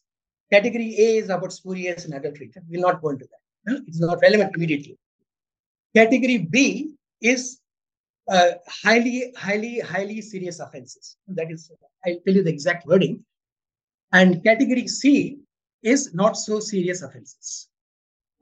Category 0.52 0.96
A 0.98 1.18
is 1.18 1.30
about 1.30 1.52
spurious 1.52 2.06
and 2.06 2.14
adulterated. 2.14 2.64
We'll 2.70 2.82
not 2.82 3.02
go 3.02 3.10
into 3.10 3.26
that. 3.26 3.82
It's 3.88 4.00
not 4.00 4.20
relevant 4.22 4.56
immediately. 4.56 4.98
Category 5.96 6.38
B 6.38 6.94
is 7.22 7.60
uh, 8.30 8.52
highly, 8.68 9.34
highly, 9.38 9.80
highly 9.80 10.22
serious 10.22 10.60
offenses. 10.60 11.18
That 11.28 11.52
is, 11.52 11.72
I'll 12.06 12.20
tell 12.26 12.36
you 12.36 12.44
the 12.44 12.50
exact 12.50 12.86
wording. 12.86 13.24
And 14.12 14.44
category 14.44 14.88
C 14.88 15.40
is 15.84 16.14
not 16.14 16.38
so 16.38 16.60
serious 16.60 17.02
offenses. 17.02 17.70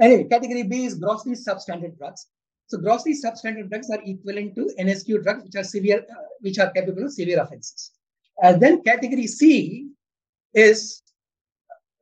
Anyway, 0.01 0.25
category 0.25 0.63
B 0.63 0.85
is 0.85 0.95
grossly 0.95 1.33
substandard 1.33 1.97
drugs. 1.97 2.27
So 2.73 2.79
grossly 2.79 3.13
substandard 3.13 3.69
drugs 3.69 3.91
are 3.91 4.01
equivalent 4.03 4.55
to 4.55 4.67
NSQ 4.79 5.21
drugs, 5.21 5.43
which 5.43 5.55
are 5.55 5.63
severe, 5.63 5.99
uh, 6.09 6.23
which 6.41 6.57
are 6.57 6.71
capable 6.71 7.03
of 7.03 7.13
severe 7.13 7.39
offenses. 7.39 7.91
And 8.41 8.59
then 8.59 8.81
category 8.81 9.27
C 9.27 9.89
is 10.55 11.03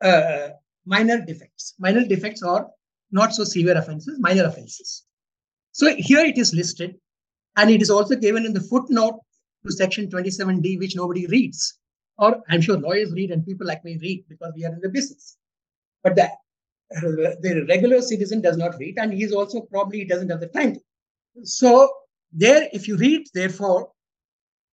uh, 0.02 0.52
minor 0.86 1.20
defects. 1.26 1.74
Minor 1.78 2.06
defects 2.08 2.42
are 2.42 2.70
not 3.12 3.36
so 3.36 3.44
severe 3.44 3.78
offenses, 3.78 4.18
minor 4.22 4.46
offenses. 4.46 5.04
So 5.74 5.94
here 5.98 6.24
it 6.24 6.38
is 6.38 6.54
listed, 6.54 6.96
and 7.58 7.70
it 7.70 7.82
is 7.82 7.90
also 7.90 8.16
given 8.16 8.46
in 8.46 8.54
the 8.54 8.62
footnote 8.62 9.20
to 9.66 9.74
section 9.74 10.08
27D, 10.08 10.80
which 10.80 10.96
nobody 10.96 11.28
reads. 11.28 11.80
Or 12.18 12.42
I'm 12.48 12.62
sure 12.62 12.78
lawyers 12.78 13.12
read 13.12 13.32
and 13.32 13.46
people 13.46 13.68
like 13.68 13.84
me 13.84 14.00
read 14.02 14.24
because 14.30 14.54
we 14.56 14.64
are 14.64 14.72
in 14.72 14.80
the 14.80 14.88
business. 14.88 15.36
But 16.02 16.16
the, 16.16 16.30
the 17.00 17.66
regular 17.68 18.02
citizen 18.02 18.42
does 18.42 18.58
not 18.58 18.78
read, 18.78 18.98
and 18.98 19.14
he 19.14 19.24
is 19.24 19.34
also 19.34 19.62
probably 19.62 20.06
doesn't 20.06 20.30
have 20.30 20.40
the 20.40 20.48
time. 20.48 20.78
So 21.44 21.90
there, 22.32 22.68
if 22.74 22.88
you 22.88 22.98
read, 22.98 23.28
therefore, 23.34 23.92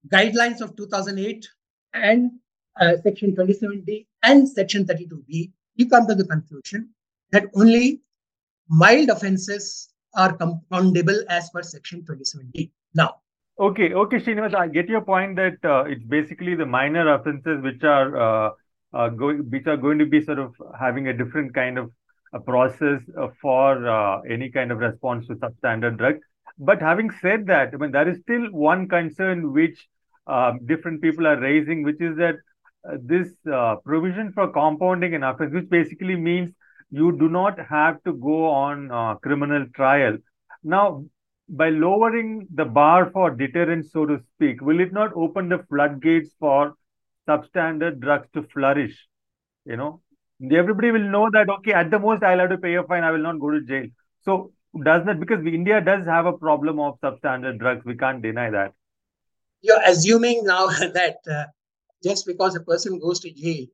guidelines 0.09 0.61
of 0.61 0.77
2008 0.77 1.49
and 1.95 2.33
uh, 2.81 2.93
section 3.03 3.35
27D 3.35 4.07
and 4.23 4.49
section 4.49 4.85
32B, 4.85 5.51
you 5.77 5.89
come 5.89 6.07
to 6.07 6.15
the 6.15 6.27
conclusion 6.27 6.91
that 7.31 7.47
only 7.55 8.03
mild 8.69 9.09
offenses 9.09 9.91
are 10.15 10.37
compoundable 10.37 11.21
as 11.29 11.51
per 11.51 11.63
section 11.63 12.03
27D. 12.03 12.71
Now, 12.95 13.17
okay, 13.59 13.93
okay, 13.93 14.17
Srinivas, 14.19 14.55
I 14.55 14.69
get 14.69 14.89
your 14.89 15.01
point 15.01 15.37
that 15.37 15.59
uh, 15.65 15.85
it's 15.85 16.05
basically 16.05 16.55
the 16.55 16.67
minor 16.67 17.15
offenses 17.15 17.63
which 17.63 17.83
are 17.83 18.17
uh, 18.17 18.51
uh, 18.93 19.09
going, 19.11 19.51
which 19.51 19.67
are 19.67 19.77
going 19.77 19.99
to 19.99 20.07
be 20.07 20.25
sort 20.25 20.39
of 20.39 20.55
having 20.79 21.09
a 21.09 21.13
different 21.13 21.55
kind 21.55 21.79
of 21.79 21.91
a 22.33 22.41
process 22.41 23.01
uh, 23.19 23.29
for 23.41 23.89
uh, 23.89 24.21
any 24.23 24.51
kind 24.51 24.71
of 24.71 24.79
response 24.79 25.27
to 25.27 25.35
substandard 25.35 25.99
drugs. 25.99 26.21
But 26.59 26.81
having 26.81 27.11
said 27.23 27.47
that, 27.47 27.71
I 27.73 27.77
mean 27.77 27.93
there 27.93 28.09
is 28.09 28.21
still 28.21 28.51
one 28.53 28.89
concern 28.89 29.53
which 29.53 29.89
um, 30.27 30.61
different 30.67 31.01
people 31.01 31.27
are 31.27 31.41
raising, 31.41 31.83
which 31.83 32.01
is 32.01 32.17
that 32.17 32.37
uh, 32.89 32.97
this 33.01 33.29
provision 33.85 34.33
for 34.33 34.49
compounding 34.53 35.15
an 35.15 35.23
offense, 35.23 35.55
which 35.55 35.69
basically 35.69 36.17
means 36.17 36.53
you 36.91 37.13
do 37.19 37.29
not 37.29 37.59
have 37.59 38.03
to 38.05 38.13
go 38.15 38.47
on 38.49 38.91
uh, 38.91 39.15
criminal 39.17 39.67
trial. 39.75 40.17
Now, 40.63 41.05
by 41.49 41.71
lowering 41.71 42.47
the 42.55 42.65
bar 42.65 43.11
for 43.11 43.31
deterrence, 43.31 43.93
so 43.93 44.05
to 44.07 44.21
speak, 44.35 44.61
will 44.61 44.81
it 44.81 44.93
not 44.93 45.13
open 45.15 45.49
the 45.49 45.65
floodgates 45.69 46.31
for 46.39 46.75
substandard 47.27 48.01
drugs 48.01 48.29
to 48.35 48.43
flourish? 48.43 49.07
You 49.65 49.77
know, 49.77 50.01
everybody 50.41 50.91
will 50.91 51.11
know 51.11 51.31
that, 51.31 51.49
okay, 51.49 51.73
at 51.73 51.91
the 51.91 51.99
most, 51.99 52.23
I'll 52.23 52.39
have 52.39 52.51
to 52.51 52.59
pay 52.59 52.75
a 52.75 52.83
fine, 52.85 53.05
I 53.05 53.11
will 53.11 53.19
not 53.19 53.41
go 53.41 53.51
to 53.51 53.61
jail. 53.61 53.87
So, 54.25 54.53
does 54.85 55.05
that, 55.07 55.19
because 55.19 55.45
India 55.47 55.81
does 55.81 56.07
have 56.07 56.27
a 56.27 56.33
problem 56.33 56.79
of 56.79 57.01
substandard 57.01 57.59
drugs, 57.59 57.85
we 57.85 57.97
can't 57.97 58.23
deny 58.23 58.51
that. 58.51 58.73
You're 59.61 59.83
assuming 59.85 60.45
now 60.45 60.67
that 60.99 61.17
uh, 61.31 61.45
just 62.03 62.27
because 62.27 62.55
a 62.55 62.61
person 62.61 62.99
goes 62.99 63.21
to 63.21 63.31
jail, 63.33 63.67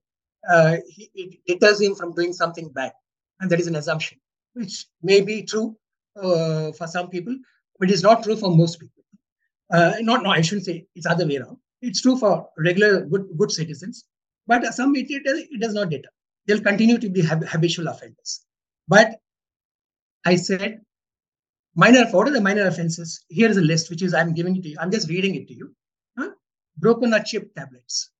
uh, 0.51 0.77
he, 0.89 1.11
it 1.15 1.39
deters 1.47 1.81
him 1.81 1.95
from 1.95 2.15
doing 2.15 2.33
something 2.33 2.69
bad 2.71 2.93
and 3.41 3.51
that 3.51 3.61
is 3.61 3.67
an 3.67 3.77
assumption, 3.77 4.19
which 4.55 4.87
may 5.03 5.21
be 5.21 5.43
true 5.43 5.77
uh, 6.17 6.73
for 6.73 6.87
some 6.87 7.09
people, 7.09 7.37
but 7.79 7.91
it's 7.91 8.03
not 8.03 8.23
true 8.23 8.37
for 8.37 8.55
most 8.55 8.79
people. 8.81 9.03
Uh, 9.73 9.95
not, 10.01 10.23
no, 10.23 10.31
I 10.31 10.41
shouldn't 10.41 10.67
say 10.67 10.87
it's 10.95 11.07
other 11.07 11.27
way 11.27 11.37
around. 11.37 11.59
It's 11.83 12.01
true 12.01 12.17
for 12.17 12.49
regular 12.57 13.05
good 13.05 13.27
good 13.37 13.51
citizens, 13.51 14.05
but 14.47 14.65
some 14.75 14.95
it, 14.97 15.11
it, 15.11 15.23
it 15.25 15.61
does 15.61 15.75
not 15.75 15.91
deter. 15.91 16.09
They'll 16.47 16.61
continue 16.61 16.99
to 16.99 17.09
be 17.09 17.23
hab- 17.23 17.47
habitual 17.47 17.89
offenders. 17.89 18.45
But 18.89 19.17
I 20.25 20.37
said 20.37 20.81
minor. 21.75 22.07
What 22.11 22.29
are 22.29 22.33
the 22.33 22.41
minor 22.41 22.67
offenses? 22.67 23.25
Here 23.29 23.49
is 23.49 23.57
a 23.57 23.63
list, 23.63 23.91
which 23.91 24.03
is 24.03 24.15
I'm 24.15 24.35
giving 24.35 24.57
it 24.57 24.63
to 24.63 24.69
you. 24.71 24.77
I'm 24.81 24.91
just 24.91 25.09
reading 25.09 25.35
it 25.35 25.49
to 25.49 25.55
you. 25.55 25.75
Huh? 26.19 26.31
Broken 26.79 27.15
or 27.15 27.21
chipped 27.21 27.57
tablets. 27.57 28.11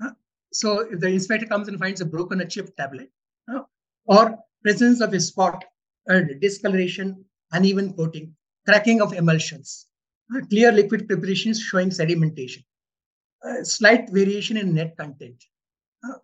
Huh? 0.00 0.12
So 0.52 0.80
if 0.80 1.00
the 1.00 1.08
inspector 1.08 1.46
comes 1.46 1.68
and 1.68 1.78
finds 1.78 2.00
a 2.00 2.04
broken 2.04 2.40
or 2.40 2.44
chipped 2.44 2.76
tablet, 2.76 3.10
huh? 3.48 3.64
or 4.06 4.38
presence 4.62 5.00
of 5.00 5.12
a 5.14 5.20
spot, 5.20 5.64
uh, 6.10 6.20
discoloration, 6.40 7.24
uneven 7.52 7.94
coating, 7.94 8.34
cracking 8.66 9.00
of 9.00 9.12
emulsions, 9.14 9.86
clear 10.50 10.72
liquid 10.72 11.08
preparations 11.08 11.60
showing 11.60 11.90
sedimentation, 11.90 12.64
uh, 13.44 13.62
slight 13.64 14.08
variation 14.10 14.56
in 14.56 14.74
net 14.74 14.96
content 14.96 15.44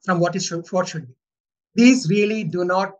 from 0.04 0.20
what 0.20 0.36
is 0.36 0.52
what 0.70 0.88
should 0.88 1.06
be. 1.06 1.14
These 1.74 2.08
really 2.08 2.44
do 2.44 2.64
not 2.64 2.94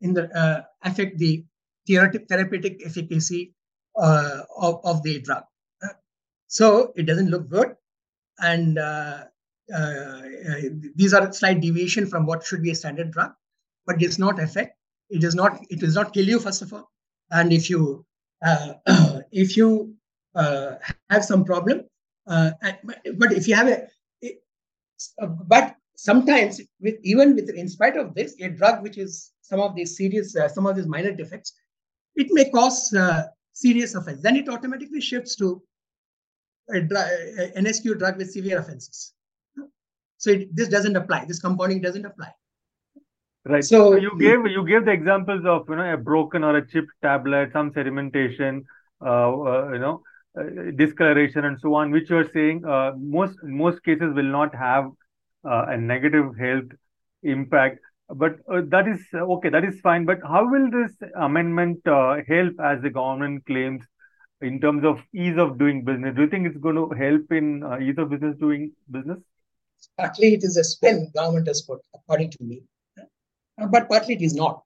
in 0.00 0.14
the, 0.14 0.30
uh, 0.36 0.62
affect 0.82 1.18
the 1.18 1.44
therapeutic 1.86 2.80
efficacy 2.84 3.54
uh, 3.96 4.40
of, 4.56 4.80
of 4.84 5.02
the 5.02 5.20
drug. 5.20 5.44
so 6.46 6.92
it 6.96 7.04
doesn't 7.06 7.30
look 7.30 7.48
good, 7.48 7.76
and 8.40 8.78
these 10.94 11.14
are 11.14 11.32
slight 11.32 11.60
deviation 11.60 12.06
from 12.06 12.26
what 12.26 12.44
should 12.44 12.62
be 12.62 12.70
a 12.70 12.74
standard 12.74 13.10
drug 13.10 13.32
but 13.86 13.96
it 13.96 14.06
does 14.06 14.18
not 14.18 14.40
affect. 14.40 14.76
It 15.10 15.20
does 15.20 15.34
not. 15.34 15.64
It 15.70 15.80
does 15.80 15.94
not 15.94 16.12
kill 16.12 16.26
you 16.26 16.40
first 16.40 16.62
of 16.62 16.72
all. 16.72 16.90
And 17.30 17.52
if 17.52 17.68
you 17.70 18.04
uh, 18.44 18.74
if 19.32 19.56
you 19.56 19.94
uh, 20.34 20.76
have 21.10 21.24
some 21.24 21.44
problem, 21.44 21.84
uh, 22.26 22.52
but 23.16 23.32
if 23.32 23.46
you 23.48 23.54
have 23.54 23.68
a, 23.68 23.88
uh, 25.20 25.26
but 25.26 25.76
sometimes 25.96 26.60
with 26.80 26.96
even 27.02 27.34
with 27.34 27.50
in 27.50 27.68
spite 27.68 27.96
of 27.96 28.14
this, 28.14 28.34
a 28.40 28.48
drug 28.48 28.82
which 28.82 28.98
is 28.98 29.32
some 29.42 29.60
of 29.60 29.74
these 29.74 29.96
serious, 29.96 30.36
uh, 30.36 30.48
some 30.48 30.66
of 30.66 30.76
these 30.76 30.86
minor 30.86 31.12
defects, 31.12 31.52
it 32.16 32.28
may 32.30 32.50
cause 32.50 32.92
uh, 32.94 33.24
serious 33.52 33.94
offense. 33.94 34.22
Then 34.22 34.36
it 34.36 34.48
automatically 34.48 35.00
shifts 35.00 35.36
to 35.36 35.62
a, 36.70 36.78
a 36.78 37.52
NSQ 37.60 37.98
drug 37.98 38.16
with 38.16 38.30
severe 38.30 38.58
offenses. 38.58 39.12
So 40.18 40.30
it, 40.30 40.54
this 40.54 40.68
doesn't 40.68 40.96
apply. 40.96 41.26
This 41.26 41.40
compounding 41.40 41.80
doesn't 41.80 42.04
apply. 42.04 42.32
Right. 43.46 43.62
So, 43.62 43.92
so, 43.92 43.96
you 43.96 44.18
gave 44.18 44.46
you 44.46 44.66
gave 44.66 44.86
the 44.86 44.92
examples 44.92 45.44
of 45.44 45.66
you 45.68 45.76
know 45.76 45.92
a 45.92 45.98
broken 45.98 46.44
or 46.44 46.56
a 46.56 46.66
chipped 46.66 46.92
tablet, 47.02 47.50
some 47.52 47.72
sedimentation, 47.72 48.62
uh, 49.04 49.30
uh, 49.32 49.70
you 49.72 49.78
know, 49.80 50.02
uh, 50.38 50.44
discoloration 50.76 51.44
and 51.44 51.60
so 51.60 51.74
on, 51.74 51.90
which 51.90 52.08
you 52.08 52.16
are 52.16 52.30
saying 52.32 52.64
uh, 52.64 52.92
most 52.96 53.36
most 53.42 53.84
cases 53.84 54.14
will 54.14 54.30
not 54.38 54.54
have 54.54 54.90
uh, 55.44 55.66
a 55.68 55.76
negative 55.76 56.36
health 56.38 56.70
impact. 57.22 57.80
But 58.08 58.36
uh, 58.52 58.62
that 58.68 58.86
is 58.86 59.00
okay. 59.14 59.48
That 59.48 59.64
is 59.64 59.80
fine. 59.80 60.04
But 60.04 60.18
how 60.22 60.48
will 60.48 60.70
this 60.70 60.92
amendment 61.16 61.80
help, 61.84 62.54
as 62.62 62.82
the 62.82 62.90
government 62.90 63.46
claims, 63.46 63.82
in 64.40 64.60
terms 64.60 64.84
of 64.84 65.00
ease 65.14 65.38
of 65.38 65.58
doing 65.58 65.84
business? 65.84 66.14
Do 66.14 66.22
you 66.22 66.28
think 66.28 66.46
it's 66.46 66.58
going 66.58 66.76
to 66.76 66.94
help 66.94 67.32
in 67.32 67.64
ease 67.80 67.96
of 67.98 68.10
business 68.10 68.36
doing 68.38 68.72
business? 68.90 69.18
Actually, 69.98 70.34
it 70.34 70.44
is 70.44 70.56
a 70.56 70.64
spin 70.64 71.10
government 71.14 71.46
has 71.46 71.62
put, 71.62 71.80
according 71.94 72.30
to 72.30 72.44
me 72.44 72.62
uh, 73.60 73.66
but 73.66 73.88
partly 73.88 74.14
it 74.14 74.22
is 74.22 74.34
not. 74.34 74.62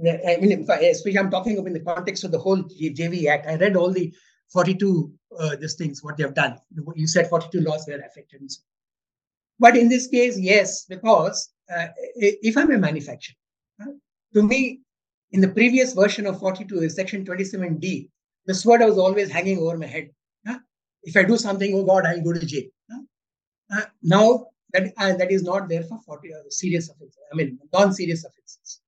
I 0.00 0.38
mean, 0.40 0.66
especially 0.68 1.18
I'm 1.18 1.30
talking 1.30 1.58
in 1.58 1.72
the 1.74 1.80
context 1.80 2.24
of 2.24 2.32
the 2.32 2.38
whole 2.38 2.62
JV 2.62 3.26
Act. 3.26 3.46
I 3.46 3.56
read 3.56 3.76
all 3.76 3.90
the 3.90 4.14
42 4.50 5.12
uh, 5.38 5.56
these 5.56 5.74
things, 5.74 6.02
what 6.02 6.16
they 6.16 6.22
have 6.22 6.34
done. 6.34 6.58
You 6.94 7.06
said 7.06 7.28
42 7.28 7.60
laws 7.60 7.84
were 7.86 7.98
affected. 7.98 8.40
But 9.60 9.76
in 9.76 9.88
this 9.88 10.06
case, 10.08 10.38
yes, 10.38 10.86
because 10.86 11.50
uh, 11.72 11.88
if 12.16 12.56
I'm 12.56 12.72
a 12.72 12.78
manufacturer, 12.78 13.36
to 14.34 14.42
me, 14.42 14.80
in 15.32 15.40
the 15.40 15.48
previous 15.48 15.92
version 15.92 16.26
of 16.26 16.40
42, 16.40 16.88
section 16.88 17.24
27D, 17.24 18.08
the 18.46 18.54
sword 18.54 18.80
was 18.80 18.98
always 18.98 19.30
hanging 19.30 19.58
over 19.58 19.76
my 19.76 19.86
head. 19.86 20.10
If 21.02 21.16
I 21.16 21.22
do 21.22 21.36
something, 21.36 21.74
oh 21.74 21.84
God, 21.84 22.04
I'll 22.06 22.22
go 22.22 22.32
to 22.32 22.44
jail. 22.44 22.64
Uh, 23.72 23.82
now 24.02 24.46
that 24.72 24.92
uh, 24.98 25.16
that 25.16 25.30
is 25.30 25.42
not 25.42 25.68
there 25.68 25.82
for 25.84 25.98
40 26.04 26.34
uh, 26.34 26.36
serious 26.48 26.90
offenses. 26.90 27.18
I 27.32 27.36
mean, 27.36 27.58
non-serious 27.72 28.24
offenses. 28.24 28.80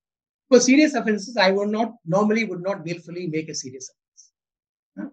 For 0.48 0.60
serious 0.60 0.94
offenses, 0.94 1.36
I 1.36 1.50
would 1.50 1.68
not 1.68 1.94
normally 2.04 2.44
would 2.44 2.62
not 2.62 2.84
willfully 2.84 3.28
make 3.28 3.48
a 3.48 3.54
serious 3.54 3.90
offense, 4.98 5.12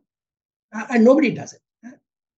uh, 0.73 0.93
and 0.93 1.05
nobody 1.05 1.31
does 1.31 1.53
it. 1.53 1.61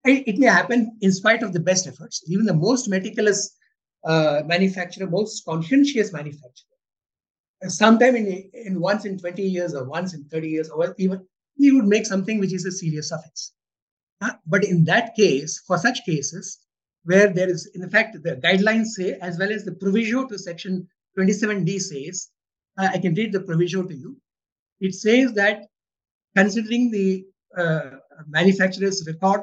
It 0.04 0.40
may 0.40 0.48
happen 0.48 0.98
in 1.02 1.12
spite 1.12 1.44
of 1.44 1.54
the 1.54 1.60
best 1.60 1.86
efforts. 1.88 2.24
Even 2.28 2.46
the 2.46 2.54
most 2.54 2.90
meticulous 2.90 3.56
uh, 4.04 4.42
manufacturer, 4.46 5.08
most 5.08 5.46
conscientious 5.46 6.12
manufacturer, 6.12 6.78
sometime 7.68 8.16
in, 8.16 8.50
in 8.54 8.80
once 8.80 9.06
in 9.06 9.20
20 9.20 9.44
years 9.44 9.76
or 9.76 9.84
once 9.84 10.14
in 10.16 10.24
30 10.26 10.50
years 10.50 10.70
or 10.70 10.96
even 10.98 11.22
he 11.58 11.72
would 11.72 11.86
make 11.86 12.06
something 12.08 12.40
which 12.40 12.54
is 12.54 12.66
a 12.66 12.72
serious 12.72 13.12
offense. 13.12 13.54
Uh, 14.22 14.32
but 14.48 14.64
in 14.64 14.84
that 14.86 15.16
case, 15.16 15.62
for 15.68 15.78
such 15.78 16.04
cases, 16.06 16.60
where 17.04 17.28
there 17.34 17.50
is, 17.50 17.70
in 17.74 17.88
fact, 17.90 18.18
the 18.24 18.36
guidelines 18.38 18.88
say, 18.88 19.18
as 19.22 19.38
well 19.38 19.52
as 19.52 19.66
the 19.66 19.72
proviso 19.72 20.26
to 20.28 20.38
section 20.38 20.88
27D 21.18 21.80
says, 21.82 22.30
uh, 22.78 22.90
I 22.94 22.98
can 23.00 23.14
read 23.16 23.34
the 23.34 23.42
proviso 23.42 23.84
to 23.84 23.94
you. 23.94 24.18
It 24.80 24.96
says 24.96 25.34
that 25.34 25.68
considering 26.36 26.92
the 26.92 27.26
uh, 27.58 27.98
manufacturer's 28.28 29.06
record 29.06 29.42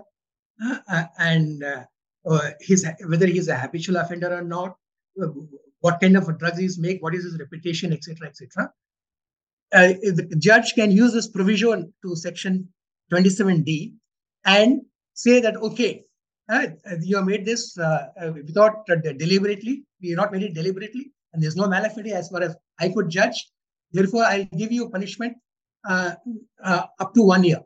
and 1.19 1.63
uh, 1.63 1.85
uh, 2.29 2.51
his 2.61 2.87
whether 3.07 3.27
he's 3.27 3.49
a 3.49 3.57
habitual 3.57 3.97
offender 3.97 4.35
or 4.35 4.43
not, 4.43 4.77
what 5.81 6.01
kind 6.01 6.17
of 6.17 6.39
drugs 6.39 6.59
he's 6.59 6.79
make, 6.79 7.03
what 7.03 7.15
is 7.15 7.25
his 7.25 7.39
reputation, 7.39 7.93
etc., 7.93 8.29
etc. 8.29 8.71
Uh, 9.73 9.89
the 10.03 10.37
judge 10.39 10.75
can 10.75 10.91
use 10.91 11.13
this 11.13 11.29
provision 11.29 11.93
to 12.03 12.17
section 12.17 12.69
27D 13.13 13.93
and 14.47 14.81
say 15.15 15.41
that, 15.41 15.57
okay, 15.57 16.05
uh, 16.49 16.67
you 17.03 17.17
have 17.17 17.27
made 17.27 17.45
this 17.45 17.77
uh, 17.79 18.07
uh 18.21 18.33
without 18.33 18.89
uh, 18.91 18.97
deliberately, 18.97 19.85
you 20.01 20.17
not 20.17 20.33
made 20.33 20.43
it 20.43 20.55
deliberately, 20.55 21.13
and 21.33 21.43
there's 21.43 21.57
no 21.57 21.65
malafide 21.65 22.11
as 22.13 22.31
far 22.31 22.43
as 22.43 22.57
I 22.81 22.89
could 22.89 23.11
judge. 23.11 23.47
Therefore, 23.93 24.25
I'll 24.25 24.45
give 24.57 24.73
you 24.73 24.89
punishment 24.89 25.37
uh, 25.87 26.15
up 26.65 27.15
to 27.15 27.23
one 27.23 27.45
year 27.45 27.61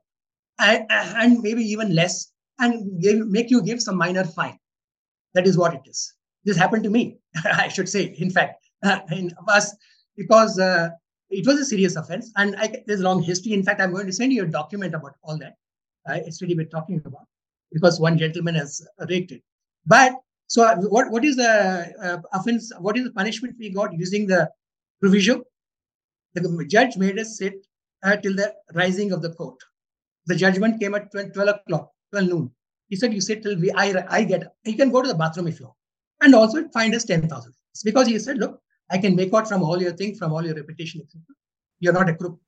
and, 0.59 0.87
and 0.91 1.43
maybe 1.43 1.63
even 1.63 1.95
less, 1.95 2.32
and 2.63 3.01
give, 3.03 3.27
make 3.29 3.51
you 3.51 3.63
give 3.63 3.83
some 3.83 3.97
minor 3.97 4.25
fine. 4.25 4.59
That 5.35 5.47
is 5.47 5.59
what 5.59 5.75
it 5.75 5.83
is. 5.87 6.15
This 6.45 6.57
happened 6.57 6.85
to 6.85 6.91
me, 6.91 7.19
I 7.45 7.69
should 7.69 7.89
say, 7.89 8.15
in 8.19 8.31
fact, 8.31 8.65
in 9.13 9.31
us, 9.49 9.75
because 10.17 10.59
it 11.33 11.47
was 11.47 11.59
a 11.59 11.65
serious 11.65 11.97
offense 11.97 12.31
and 12.37 12.55
I, 12.57 12.83
there's 12.87 13.01
a 13.01 13.05
long 13.05 13.23
history. 13.23 13.53
In 13.53 13.63
fact, 13.63 13.81
I'm 13.81 13.93
going 13.93 14.07
to 14.07 14.13
send 14.13 14.33
you 14.33 14.45
a 14.45 14.47
document 14.47 14.95
about 14.95 15.15
all 15.23 15.39
that. 15.39 15.55
Uh, 16.09 16.15
yesterday 16.15 16.55
we're 16.55 16.67
talking 16.67 17.01
about 17.05 17.27
because 17.73 17.99
one 18.01 18.19
gentleman 18.19 18.55
has 18.55 18.87
raked 19.09 19.33
it. 19.33 19.43
But 19.87 20.15
so 20.47 20.65
uh, 20.65 20.77
what, 20.77 21.11
what 21.11 21.25
is 21.25 21.37
the 21.37 21.93
uh, 22.03 22.19
offense? 22.39 22.71
What 22.79 22.97
is 22.99 23.05
the 23.05 23.13
punishment 23.13 23.57
we 23.59 23.71
got 23.71 23.93
using 23.95 24.27
the 24.27 24.51
provision? 25.01 25.43
The 26.35 26.67
judge 26.69 26.97
made 26.97 27.19
us 27.19 27.39
sit 27.39 27.67
uh, 28.03 28.17
till 28.17 28.35
the 28.35 28.55
rising 28.75 29.13
of 29.13 29.23
the 29.23 29.33
court. 29.33 29.57
The 30.27 30.37
judgment 30.37 30.81
came 30.81 30.95
at 30.95 31.11
12 31.11 31.49
o'clock, 31.49 31.91
12 32.13 32.29
noon. 32.29 32.51
He 32.89 32.97
said, 32.97 33.13
you 33.13 33.21
sit 33.21 33.43
till 33.43 33.59
we, 33.59 33.71
I, 33.73 34.05
I 34.09 34.25
get, 34.25 34.55
you 34.65 34.77
can 34.77 34.91
go 34.91 35.03
to 35.03 35.09
the 35.09 35.15
bathroom 35.15 35.49
if 35.49 35.59
you 35.59 35.67
want. 35.67 35.77
And 36.21 36.35
also 36.35 36.69
find 36.69 36.95
us 36.95 37.05
10,000. 37.05 37.53
Because 37.85 38.07
he 38.07 38.19
said, 38.19 38.39
look, 38.39 38.61
I 38.91 38.99
can 38.99 39.17
make 39.17 39.33
out 39.35 39.49
from 39.49 39.63
all 39.63 39.81
your 39.81 39.93
things, 39.93 40.19
from 40.19 40.33
all 40.33 40.45
your 40.45 40.55
reputation, 40.55 41.01
etc. 41.01 41.23
You're 41.81 41.95
not 41.95 42.09
a 42.09 42.15
crook. 42.15 42.39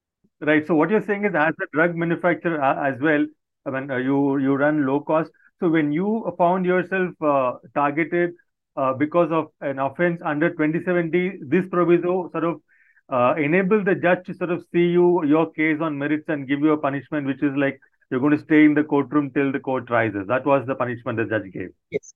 Right. 0.40 0.66
So 0.66 0.74
what 0.74 0.90
you're 0.90 1.02
saying 1.02 1.24
is, 1.24 1.34
as 1.34 1.54
a 1.60 1.66
drug 1.72 1.96
manufacturer 1.96 2.62
uh, 2.62 2.88
as 2.88 3.00
well, 3.00 3.24
I 3.66 3.70
mean, 3.70 3.90
uh, 3.90 3.96
you 3.96 4.38
you 4.38 4.54
run 4.54 4.84
LOCOST. 4.84 5.30
So 5.60 5.70
when 5.70 5.90
you 5.92 6.30
found 6.36 6.66
yourself 6.66 7.10
uh, 7.22 7.52
targeted 7.74 8.34
uh, 8.76 8.92
because 8.92 9.30
of 9.32 9.46
an 9.60 9.78
offense 9.78 10.20
under 10.24 10.50
27D, 10.50 11.38
this 11.48 11.66
proviso 11.70 12.28
sort 12.30 12.44
of 12.44 12.60
uh, 13.08 13.34
enabled 13.38 13.86
the 13.86 13.94
judge 13.94 14.26
to 14.26 14.34
sort 14.34 14.50
of 14.50 14.64
see 14.72 14.86
you 14.98 15.24
your 15.24 15.50
case 15.52 15.78
on 15.80 15.96
merits 15.96 16.28
and 16.28 16.46
give 16.46 16.60
you 16.60 16.72
a 16.72 16.76
punishment, 16.76 17.26
which 17.26 17.42
is 17.42 17.56
like 17.56 17.80
you're 18.10 18.20
going 18.20 18.36
to 18.36 18.42
stay 18.42 18.64
in 18.64 18.74
the 18.74 18.84
courtroom 18.84 19.30
till 19.30 19.52
the 19.52 19.60
court 19.60 19.90
rises. 19.90 20.26
That 20.26 20.44
was 20.46 20.66
the 20.66 20.74
punishment 20.74 21.18
the 21.18 21.24
judge 21.24 21.52
gave. 21.52 21.70
Yes. 21.90 22.14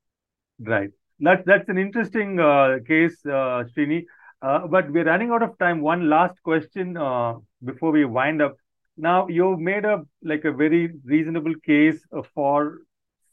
Right. 0.61 0.91
That's 1.21 1.45
that's 1.47 1.69
an 1.69 1.79
interesting 1.79 2.39
uh, 2.39 2.79
case, 2.87 3.17
uh, 3.27 3.65
Srini. 3.77 4.05
Uh, 4.41 4.67
but 4.69 4.91
we're 4.91 5.05
running 5.05 5.31
out 5.31 5.43
of 5.43 5.59
time. 5.59 5.81
One 5.81 6.09
last 6.09 6.41
question 6.43 6.97
uh, 6.97 7.35
before 7.65 7.91
we 7.91 8.05
wind 8.05 8.41
up. 8.41 8.57
Now 8.97 9.29
you've 9.29 9.59
made 9.61 9.85
a 9.85 10.05
like 10.23 10.45
a 10.45 10.53
very 10.53 10.93
reasonable 11.05 11.55
case 11.65 12.01
for 12.35 12.79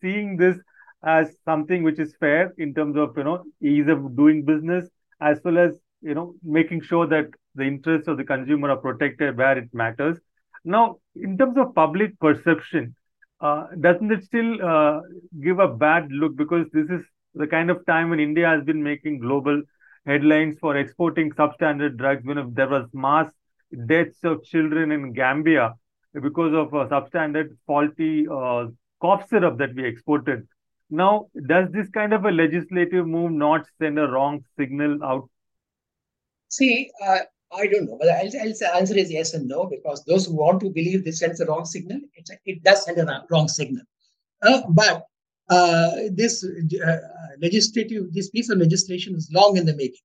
seeing 0.01 0.37
this 0.37 0.57
as 1.03 1.35
something 1.45 1.83
which 1.83 1.99
is 1.99 2.15
fair 2.19 2.53
in 2.57 2.73
terms 2.73 2.97
of 2.97 3.15
you 3.17 3.23
know 3.23 3.43
ease 3.61 3.87
of 3.87 4.15
doing 4.15 4.43
business 4.43 4.87
as 5.21 5.39
well 5.43 5.57
as 5.57 5.73
you 6.01 6.13
know 6.13 6.35
making 6.43 6.81
sure 6.81 7.07
that 7.07 7.29
the 7.55 7.63
interests 7.63 8.07
of 8.07 8.17
the 8.17 8.23
consumer 8.23 8.69
are 8.69 8.77
protected 8.77 9.37
where 9.37 9.57
it 9.57 9.69
matters. 9.73 10.17
Now, 10.65 10.97
in 11.15 11.37
terms 11.37 11.57
of 11.57 11.75
public 11.75 12.19
perception, 12.19 12.95
uh, 13.39 13.67
doesn't 13.79 14.11
it 14.11 14.23
still 14.23 14.65
uh, 14.65 15.01
give 15.41 15.59
a 15.59 15.67
bad 15.67 16.11
look 16.11 16.35
because 16.35 16.67
this 16.73 16.89
is 16.89 17.01
the 17.35 17.47
kind 17.47 17.69
of 17.69 17.85
time 17.85 18.09
when 18.09 18.19
India 18.19 18.47
has 18.47 18.63
been 18.63 18.81
making 18.83 19.19
global 19.19 19.61
headlines 20.05 20.57
for 20.59 20.77
exporting 20.77 21.31
substandard 21.31 21.97
drugs 21.97 22.25
when 22.25 22.53
there 22.53 22.69
was 22.69 22.87
mass 22.93 23.31
deaths 23.87 24.23
of 24.23 24.43
children 24.43 24.91
in 24.91 25.13
Gambia 25.13 25.75
because 26.21 26.53
of 26.53 26.73
a 26.73 26.87
substandard 26.87 27.55
faulty 27.67 28.27
uh, 28.27 28.67
cough 29.01 29.27
syrup 29.29 29.57
that 29.57 29.75
we 29.75 29.85
exported. 29.85 30.47
Now, 30.89 31.27
does 31.47 31.71
this 31.71 31.89
kind 31.89 32.13
of 32.13 32.25
a 32.25 32.31
legislative 32.31 33.07
move 33.07 33.31
not 33.31 33.65
send 33.79 33.99
a 33.99 34.07
wrong 34.07 34.43
signal 34.57 35.03
out? 35.03 35.29
See, 36.49 36.89
uh, 37.05 37.19
I 37.53 37.67
don't 37.67 37.85
know, 37.85 37.97
but 37.99 38.09
I'll, 38.09 38.29
I'll 38.41 38.77
answer 38.77 38.97
is 38.97 39.11
yes 39.11 39.33
and 39.33 39.47
no 39.47 39.65
because 39.65 40.03
those 40.05 40.25
who 40.25 40.35
want 40.35 40.59
to 40.61 40.69
believe 40.69 41.05
this 41.05 41.19
sends 41.19 41.39
a 41.39 41.45
wrong 41.45 41.65
signal, 41.65 41.99
it 42.45 42.63
does 42.63 42.85
send 42.85 42.97
a 42.97 43.25
wrong 43.29 43.47
signal. 43.47 43.83
Uh, 44.41 44.61
but 44.69 45.05
uh, 45.49 45.91
this 46.11 46.43
uh, 46.43 46.97
legislative, 47.41 48.13
this 48.13 48.29
piece 48.29 48.49
of 48.49 48.57
legislation 48.57 49.15
is 49.15 49.29
long 49.31 49.57
in 49.57 49.65
the 49.65 49.75
making, 49.75 50.01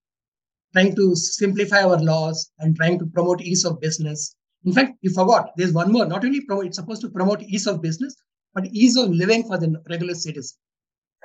trying 0.73 0.95
to 0.95 1.17
simplify 1.17 1.83
our 1.83 1.99
laws 1.99 2.51
and 2.59 2.77
trying 2.77 2.99
to 2.99 3.07
promote 3.07 3.41
ease 3.41 3.65
of 3.65 3.81
business. 3.81 4.37
In 4.65 4.73
fact, 4.73 4.99
you 5.01 5.11
forgot 5.11 5.51
there's 5.57 5.73
one 5.73 5.91
more. 5.91 6.05
Not 6.05 6.25
only 6.25 6.43
promote, 6.43 6.67
it's 6.67 6.77
supposed 6.77 7.01
to 7.03 7.09
promote 7.09 7.43
ease 7.43 7.67
of 7.67 7.81
business, 7.81 8.15
but 8.55 8.67
ease 8.67 8.97
of 8.97 9.11
living 9.11 9.45
for 9.45 9.59
the 9.59 9.83
regular 9.89 10.15
citizen. 10.15 10.57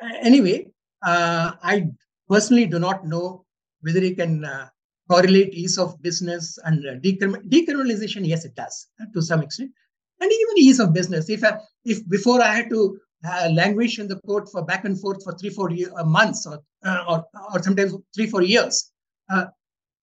Uh, 0.01 0.15
anyway, 0.21 0.67
uh, 1.05 1.51
I 1.61 1.87
personally 2.29 2.65
do 2.65 2.79
not 2.79 3.05
know 3.05 3.45
whether 3.81 3.99
you 3.99 4.15
can 4.15 4.45
uh, 4.45 4.69
correlate 5.09 5.53
ease 5.53 5.77
of 5.77 6.01
business 6.01 6.57
and 6.65 6.85
uh, 6.85 6.95
decriminalization. 6.99 8.27
Yes, 8.27 8.45
it 8.45 8.55
does 8.55 8.87
to 9.13 9.21
some 9.21 9.41
extent, 9.41 9.71
and 10.19 10.31
even 10.31 10.57
ease 10.57 10.79
of 10.79 10.93
business. 10.93 11.29
If 11.29 11.43
I, 11.43 11.59
if 11.83 12.07
before 12.09 12.41
I 12.41 12.53
had 12.53 12.69
to 12.69 12.99
uh, 13.27 13.49
languish 13.51 13.99
in 13.99 14.07
the 14.07 14.19
court 14.21 14.49
for 14.51 14.63
back 14.63 14.85
and 14.85 14.99
forth 14.99 15.23
for 15.23 15.33
three, 15.33 15.49
four 15.49 15.71
year, 15.71 15.89
uh, 15.97 16.03
months 16.03 16.45
or, 16.45 16.59
uh, 16.85 17.03
or, 17.07 17.25
or 17.53 17.63
sometimes 17.63 17.93
three, 18.13 18.27
four 18.27 18.41
years. 18.43 18.91
Uh, 19.31 19.45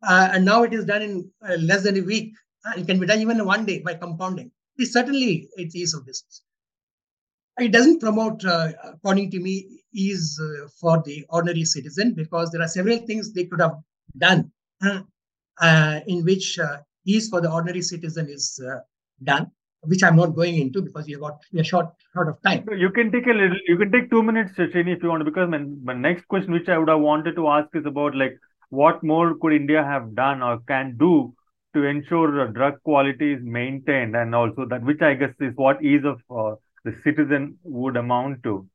uh, 0.06 0.30
and 0.32 0.44
now 0.44 0.62
it 0.62 0.72
is 0.72 0.84
done 0.84 1.02
in 1.02 1.30
uh, 1.48 1.54
less 1.56 1.84
than 1.84 1.96
a 1.96 2.00
week. 2.00 2.32
it 2.76 2.86
can 2.86 2.98
be 2.98 3.06
done 3.06 3.20
even 3.20 3.38
in 3.38 3.46
one 3.46 3.64
day 3.64 3.80
by 3.80 3.94
compounding. 3.94 4.50
It's 4.76 4.92
certainly 4.92 5.48
it's 5.56 5.76
ease 5.76 5.94
of 5.94 6.04
business. 6.06 6.42
It 7.58 7.70
doesn't 7.70 8.00
promote, 8.00 8.42
according 8.44 9.30
to 9.32 9.38
me, 9.38 9.82
ease 9.92 10.40
for 10.80 11.02
the 11.04 11.24
ordinary 11.28 11.64
citizen 11.64 12.14
because 12.14 12.50
there 12.50 12.62
are 12.62 12.68
several 12.68 12.98
things 12.98 13.32
they 13.32 13.44
could 13.44 13.60
have 13.60 13.76
done 14.16 14.50
Uh, 14.82 15.00
uh, 15.60 16.00
in 16.06 16.24
which 16.24 16.58
uh, 16.58 16.78
ease 17.06 17.28
for 17.28 17.40
the 17.40 17.50
ordinary 17.50 17.82
citizen 17.82 18.28
is 18.28 18.60
done 19.22 19.50
which 19.82 20.02
I'm 20.02 20.16
not 20.16 20.34
going 20.34 20.56
into 20.56 20.80
because 20.80 21.06
we 21.06 21.12
have 21.12 21.20
got 21.20 21.40
we 21.52 21.60
are 21.60 21.64
short 21.64 21.86
short 22.14 22.28
of 22.28 22.40
time. 22.42 22.64
You 22.76 22.90
can 22.90 23.10
take 23.10 23.26
a 23.26 23.32
little. 23.32 23.56
You 23.66 23.76
can 23.76 23.90
take 23.90 24.10
two 24.10 24.22
minutes, 24.22 24.52
Shrini, 24.52 24.96
if 24.96 25.02
you 25.02 25.08
want. 25.08 25.24
Because 25.24 25.48
my, 25.50 25.58
my 25.58 25.94
next 25.94 26.28
question, 26.28 26.52
which 26.52 26.68
I 26.68 26.78
would 26.78 26.88
have 26.88 27.00
wanted 27.00 27.34
to 27.36 27.48
ask, 27.48 27.68
is 27.74 27.86
about 27.86 28.14
like 28.14 28.38
what 28.70 29.02
more 29.02 29.34
could 29.40 29.52
India 29.52 29.82
have 29.82 30.14
done 30.14 30.42
or 30.42 30.60
can 30.68 30.96
do 30.98 31.34
to 31.74 31.84
ensure 31.84 32.46
drug 32.48 32.74
quality 32.84 33.32
is 33.32 33.40
maintained, 33.42 34.14
and 34.14 34.34
also 34.34 34.66
that 34.66 34.82
which 34.82 35.02
I 35.02 35.14
guess 35.14 35.34
is 35.40 35.52
what 35.56 35.82
ease 35.82 36.04
of 36.04 36.20
uh, 36.30 36.56
the 36.84 36.94
citizen 37.02 37.58
would 37.64 37.96
amount 37.96 38.42
to. 38.44 38.66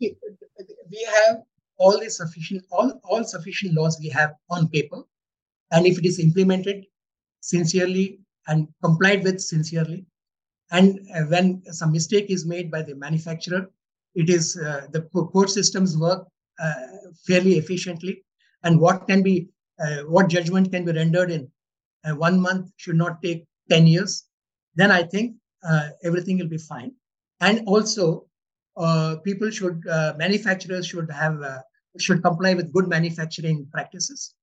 We 0.00 1.08
have 1.14 1.42
all 1.78 1.98
the 1.98 2.10
sufficient 2.10 2.64
all 2.70 3.00
all 3.04 3.24
sufficient 3.24 3.74
laws 3.74 3.98
we 3.98 4.10
have 4.10 4.34
on 4.50 4.68
paper, 4.68 5.02
and 5.72 5.86
if 5.86 5.98
it 5.98 6.04
is 6.04 6.18
implemented 6.18 6.86
sincerely 7.40 8.20
and 8.48 8.68
complied 8.82 9.24
with 9.24 9.40
sincerely, 9.40 10.06
and 10.70 10.98
uh, 11.14 11.22
when 11.24 11.62
some 11.72 11.92
mistake 11.92 12.26
is 12.30 12.46
made 12.46 12.70
by 12.70 12.82
the 12.82 12.94
manufacturer, 12.94 13.70
it 14.14 14.30
is 14.30 14.56
uh, 14.56 14.86
the 14.92 15.02
court 15.02 15.50
systems 15.50 15.96
work 15.96 16.26
uh, 16.58 16.74
fairly 17.26 17.58
efficiently. 17.58 18.24
And 18.62 18.80
what 18.80 19.06
can 19.06 19.22
be, 19.22 19.48
what 20.06 20.28
judgment 20.28 20.72
can 20.72 20.84
be 20.84 20.92
rendered 20.92 21.30
in 21.30 21.50
one 22.16 22.40
month 22.40 22.70
should 22.76 22.96
not 22.96 23.22
take 23.22 23.44
10 23.70 23.86
years. 23.86 24.24
Then 24.74 24.90
I 24.90 25.02
think 25.02 25.36
everything 26.02 26.38
will 26.38 26.48
be 26.48 26.58
fine. 26.58 26.92
And 27.40 27.66
also, 27.66 28.26
people 29.22 29.50
should, 29.50 29.82
manufacturers 30.16 30.86
should 30.86 31.10
have, 31.10 31.36
should 31.98 32.22
comply 32.22 32.54
with 32.54 32.72
good 32.72 32.88
manufacturing 32.88 33.66
practices. 33.70 34.34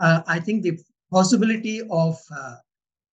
I 0.00 0.40
think 0.40 0.62
the 0.62 0.78
possibility 1.10 1.82
of 1.90 2.16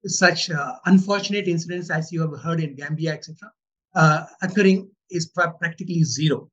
such 0.08 0.50
uh, 0.50 0.74
unfortunate 0.86 1.48
incidents 1.48 1.90
as 1.90 2.12
you 2.12 2.22
have 2.22 2.40
heard 2.42 2.60
in 2.60 2.76
Gambia, 2.76 3.14
etc., 3.14 3.52
uh, 3.96 4.26
occurring 4.42 4.90
is 5.10 5.28
pra- 5.28 5.54
practically 5.54 6.04
zero. 6.04 6.50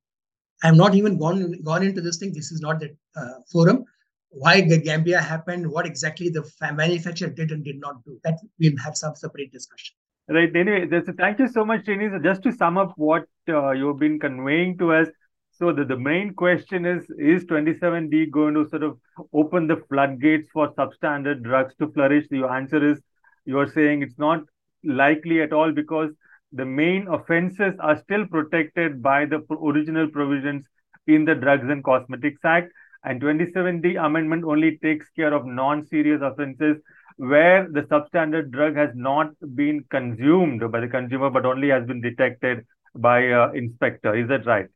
I 0.63 0.69
have 0.69 0.77
not 0.77 0.95
even 0.95 1.19
gone 1.19 1.61
gone 1.63 1.83
into 1.83 2.01
this 2.01 2.19
thing. 2.19 2.33
This 2.33 2.53
is 2.53 2.61
not 2.61 2.81
the 2.81 2.95
uh, 3.17 3.41
forum. 3.51 3.85
Why 4.31 4.61
Gambia 4.61 5.21
happened, 5.21 5.71
what 5.71 5.87
exactly 5.87 6.31
the 6.31 6.49
manufacturer 6.73 7.29
did 7.29 7.51
and 7.51 7.65
did 7.65 7.81
not 7.81 8.03
do. 8.05 8.19
That 8.25 8.39
we'll 8.59 8.79
have 8.83 8.97
some 8.97 9.15
separate 9.17 9.53
discussion. 9.53 9.95
Right. 10.29 10.55
Anyway, 10.55 10.89
thank 11.19 11.41
you 11.41 11.49
so 11.49 11.65
much, 11.65 11.85
Srini. 11.85 12.11
So 12.11 12.23
just 12.23 12.43
to 12.45 12.53
sum 12.53 12.79
up 12.79 12.93
what 12.97 13.25
uh, 13.49 13.73
you've 13.73 13.99
been 13.99 14.21
conveying 14.21 14.79
to 14.79 14.93
us, 14.93 15.09
so 15.53 15.73
the, 15.73 15.85
the 15.85 15.99
main 15.99 16.33
question 16.35 16.87
is, 16.87 17.05
is 17.19 17.45
27D 17.45 18.31
going 18.31 18.55
to 18.55 18.69
sort 18.69 18.83
of 18.83 18.99
open 19.35 19.67
the 19.67 19.83
floodgates 19.89 20.49
for 20.53 20.73
substandard 20.73 21.43
drugs 21.43 21.75
to 21.79 21.93
flourish? 21.93 22.27
Your 22.31 22.53
answer 22.53 22.91
is, 22.91 23.01
you're 23.45 23.69
saying 23.69 24.03
it's 24.03 24.19
not 24.19 24.41
likely 24.83 25.43
at 25.43 25.53
all 25.53 25.71
because 25.71 26.11
the 26.53 26.65
main 26.65 27.07
offenses 27.09 27.75
are 27.81 27.99
still 27.99 28.27
protected 28.27 29.03
by 29.03 29.27
the 29.27 29.45
original 29.63 30.09
provisions 30.09 30.67
in 31.07 31.25
the 31.25 31.35
Drugs 31.35 31.69
and 31.69 31.85
Cosmetics 31.85 32.41
Act. 32.45 32.73
And 33.05 33.21
27D 33.21 34.03
amendment 34.03 34.45
only 34.45 34.79
takes 34.79 35.09
care 35.11 35.35
of 35.35 35.45
non-serious 35.45 36.23
offenses 36.23 36.77
where 37.17 37.69
the 37.69 37.83
substandard 37.83 38.51
drug 38.51 38.77
has 38.77 38.91
not 38.95 39.33
been 39.55 39.85
consumed 39.91 40.71
by 40.71 40.81
the 40.81 40.89
consumer, 40.89 41.31
but 41.31 41.45
only 41.45 41.69
has 41.69 41.85
been 41.87 42.01
detected 42.01 42.65
by 42.95 43.29
uh, 43.31 43.51
inspector. 43.53 44.15
Is 44.15 44.29
that 44.29 44.47
right? 44.47 44.69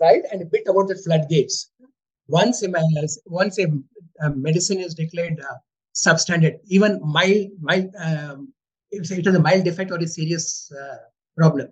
Right. 0.00 0.22
And 0.32 0.42
a 0.42 0.46
bit 0.46 0.64
about 0.66 0.88
the 0.88 0.96
floodgates. 0.96 1.70
Once 2.28 2.62
a, 2.62 2.70
once 3.26 3.58
a, 3.58 3.66
a 4.20 4.30
medicine 4.30 4.78
is 4.80 4.94
declared 4.94 5.40
uh, 5.40 5.54
substandard, 5.94 6.58
even 6.66 7.00
mild, 7.02 7.48
mild 7.60 7.90
um, 8.00 8.52
if 8.90 9.10
it 9.10 9.26
is 9.26 9.34
a 9.34 9.40
mild 9.40 9.64
defect 9.64 9.90
or 9.90 9.98
a 9.98 10.06
serious 10.06 10.70
uh, 10.72 10.98
problem, 11.36 11.68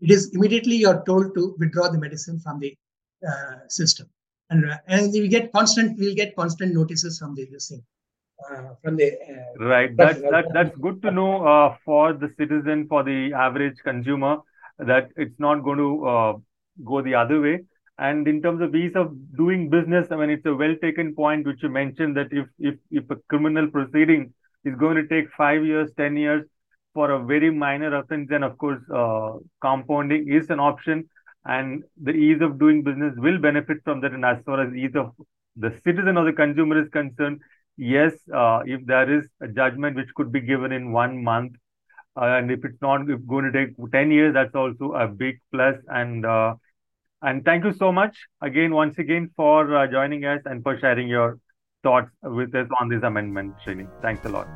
it 0.00 0.10
is 0.10 0.32
immediately 0.34 0.76
you're 0.76 1.02
told 1.06 1.34
to 1.34 1.56
withdraw 1.58 1.88
the 1.88 1.98
medicine 1.98 2.38
from 2.38 2.60
the 2.60 2.76
uh, 3.28 3.56
system. 3.68 4.08
And, 4.50 4.70
uh, 4.70 4.76
and 4.86 5.12
we 5.12 5.28
get 5.28 5.52
constant, 5.52 5.98
we'll 5.98 6.14
get 6.14 6.36
constant 6.36 6.72
notices 6.74 7.18
from 7.18 7.34
the 7.34 7.46
this 7.50 7.68
thing. 7.68 7.82
Uh, 8.50 8.74
from 8.84 8.96
the 8.96 9.12
uh, 9.12 9.64
right 9.64 9.96
that's 9.96 10.20
that, 10.20 10.44
that's 10.52 10.76
good 10.76 11.00
to 11.00 11.10
know 11.10 11.46
uh, 11.46 11.74
for 11.86 12.12
the 12.12 12.30
citizen 12.36 12.86
for 12.86 13.02
the 13.02 13.32
average 13.32 13.78
consumer 13.82 14.36
that 14.78 15.08
it's 15.16 15.40
not 15.40 15.64
going 15.64 15.78
to 15.78 16.42
go 16.84 17.02
the 17.02 17.14
other 17.14 17.40
way. 17.40 17.60
And 17.98 18.28
in 18.28 18.42
terms 18.42 18.60
of 18.60 18.74
ease 18.74 18.94
of 18.94 19.14
doing 19.36 19.70
business 19.70 20.08
i 20.10 20.16
mean 20.16 20.28
it's 20.28 20.44
a 20.44 20.54
well 20.54 20.74
taken 20.82 21.14
point 21.14 21.46
which 21.46 21.62
you 21.62 21.70
mentioned 21.70 22.14
that 22.18 22.28
if 22.30 22.46
if 22.58 22.74
if 22.90 23.10
a 23.10 23.16
criminal 23.30 23.68
proceeding 23.68 24.34
is 24.64 24.74
going 24.76 24.96
to 24.96 25.06
take 25.06 25.32
5 25.32 25.64
years 25.64 25.90
10 25.96 26.14
years 26.18 26.44
for 26.92 27.10
a 27.12 27.24
very 27.24 27.50
minor 27.50 27.96
offense 27.96 28.28
then 28.28 28.42
of 28.42 28.58
course 28.58 28.82
uh, 28.94 29.32
compounding 29.62 30.30
is 30.30 30.50
an 30.50 30.60
option. 30.60 31.08
And 31.46 31.84
the 32.02 32.10
ease 32.10 32.42
of 32.42 32.58
doing 32.58 32.82
business 32.82 33.14
will 33.16 33.38
benefit 33.38 33.78
from 33.84 34.00
that. 34.00 34.12
And 34.12 34.24
as 34.24 34.42
far 34.44 34.60
as 34.60 34.74
ease 34.74 34.96
of 34.96 35.12
the 35.54 35.70
citizen 35.84 36.18
or 36.18 36.24
the 36.24 36.32
consumer 36.32 36.82
is 36.82 36.88
concerned 36.90 37.40
yes, 37.76 38.14
uh, 38.34 38.60
if 38.64 38.84
there 38.86 39.10
is 39.18 39.26
a 39.40 39.48
judgment 39.48 39.96
which 39.96 40.12
could 40.14 40.32
be 40.32 40.40
given 40.40 40.72
in 40.72 40.92
one 40.92 41.22
month, 41.22 41.52
uh, 42.20 42.24
and 42.24 42.50
if 42.50 42.64
it's 42.64 42.80
not 42.80 43.08
if 43.08 43.24
going 43.26 43.44
to 43.44 43.52
take 43.52 43.76
10 43.92 44.10
years, 44.10 44.34
that's 44.34 44.54
also 44.54 44.92
a 44.92 45.06
big 45.06 45.38
plus. 45.52 45.76
And 45.88 46.24
uh, 46.24 46.54
and 47.26 47.44
thank 47.44 47.64
you 47.64 47.72
so 47.72 47.90
much 47.90 48.16
again, 48.40 48.72
once 48.72 48.98
again, 48.98 49.30
for 49.36 49.76
uh, 49.76 49.86
joining 49.88 50.24
us 50.24 50.40
and 50.44 50.62
for 50.62 50.78
sharing 50.78 51.08
your 51.08 51.38
thoughts 51.82 52.10
with 52.22 52.54
us 52.54 52.68
on 52.80 52.88
this 52.88 53.02
amendment, 53.02 53.54
Srini. 53.64 53.88
Thanks 54.00 54.24
a 54.24 54.28
lot. 54.28 54.46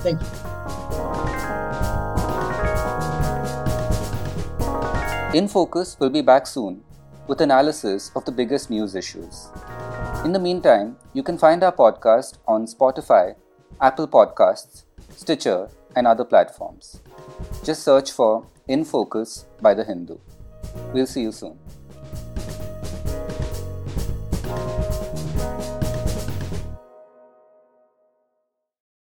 Thank 0.00 0.20
you. 0.20 0.28
In 5.38 5.46
Focus 5.46 5.98
will 6.00 6.08
be 6.08 6.22
back 6.22 6.46
soon 6.46 6.82
with 7.26 7.42
analysis 7.42 8.10
of 8.16 8.24
the 8.24 8.32
biggest 8.32 8.70
news 8.70 8.94
issues. 8.94 9.48
In 10.24 10.32
the 10.32 10.38
meantime, 10.38 10.96
you 11.12 11.22
can 11.22 11.36
find 11.36 11.62
our 11.62 11.72
podcast 11.72 12.38
on 12.46 12.66
Spotify, 12.66 13.34
Apple 13.82 14.08
Podcasts, 14.08 14.84
Stitcher, 15.10 15.68
and 15.94 16.06
other 16.06 16.24
platforms. 16.24 17.02
Just 17.62 17.82
search 17.82 18.10
for 18.12 18.46
In 18.66 18.86
Focus 18.86 19.44
by 19.60 19.74
The 19.74 19.84
Hindu. 19.84 20.16
We'll 20.94 21.06
see 21.06 21.20
you 21.20 21.32
soon. 21.32 21.58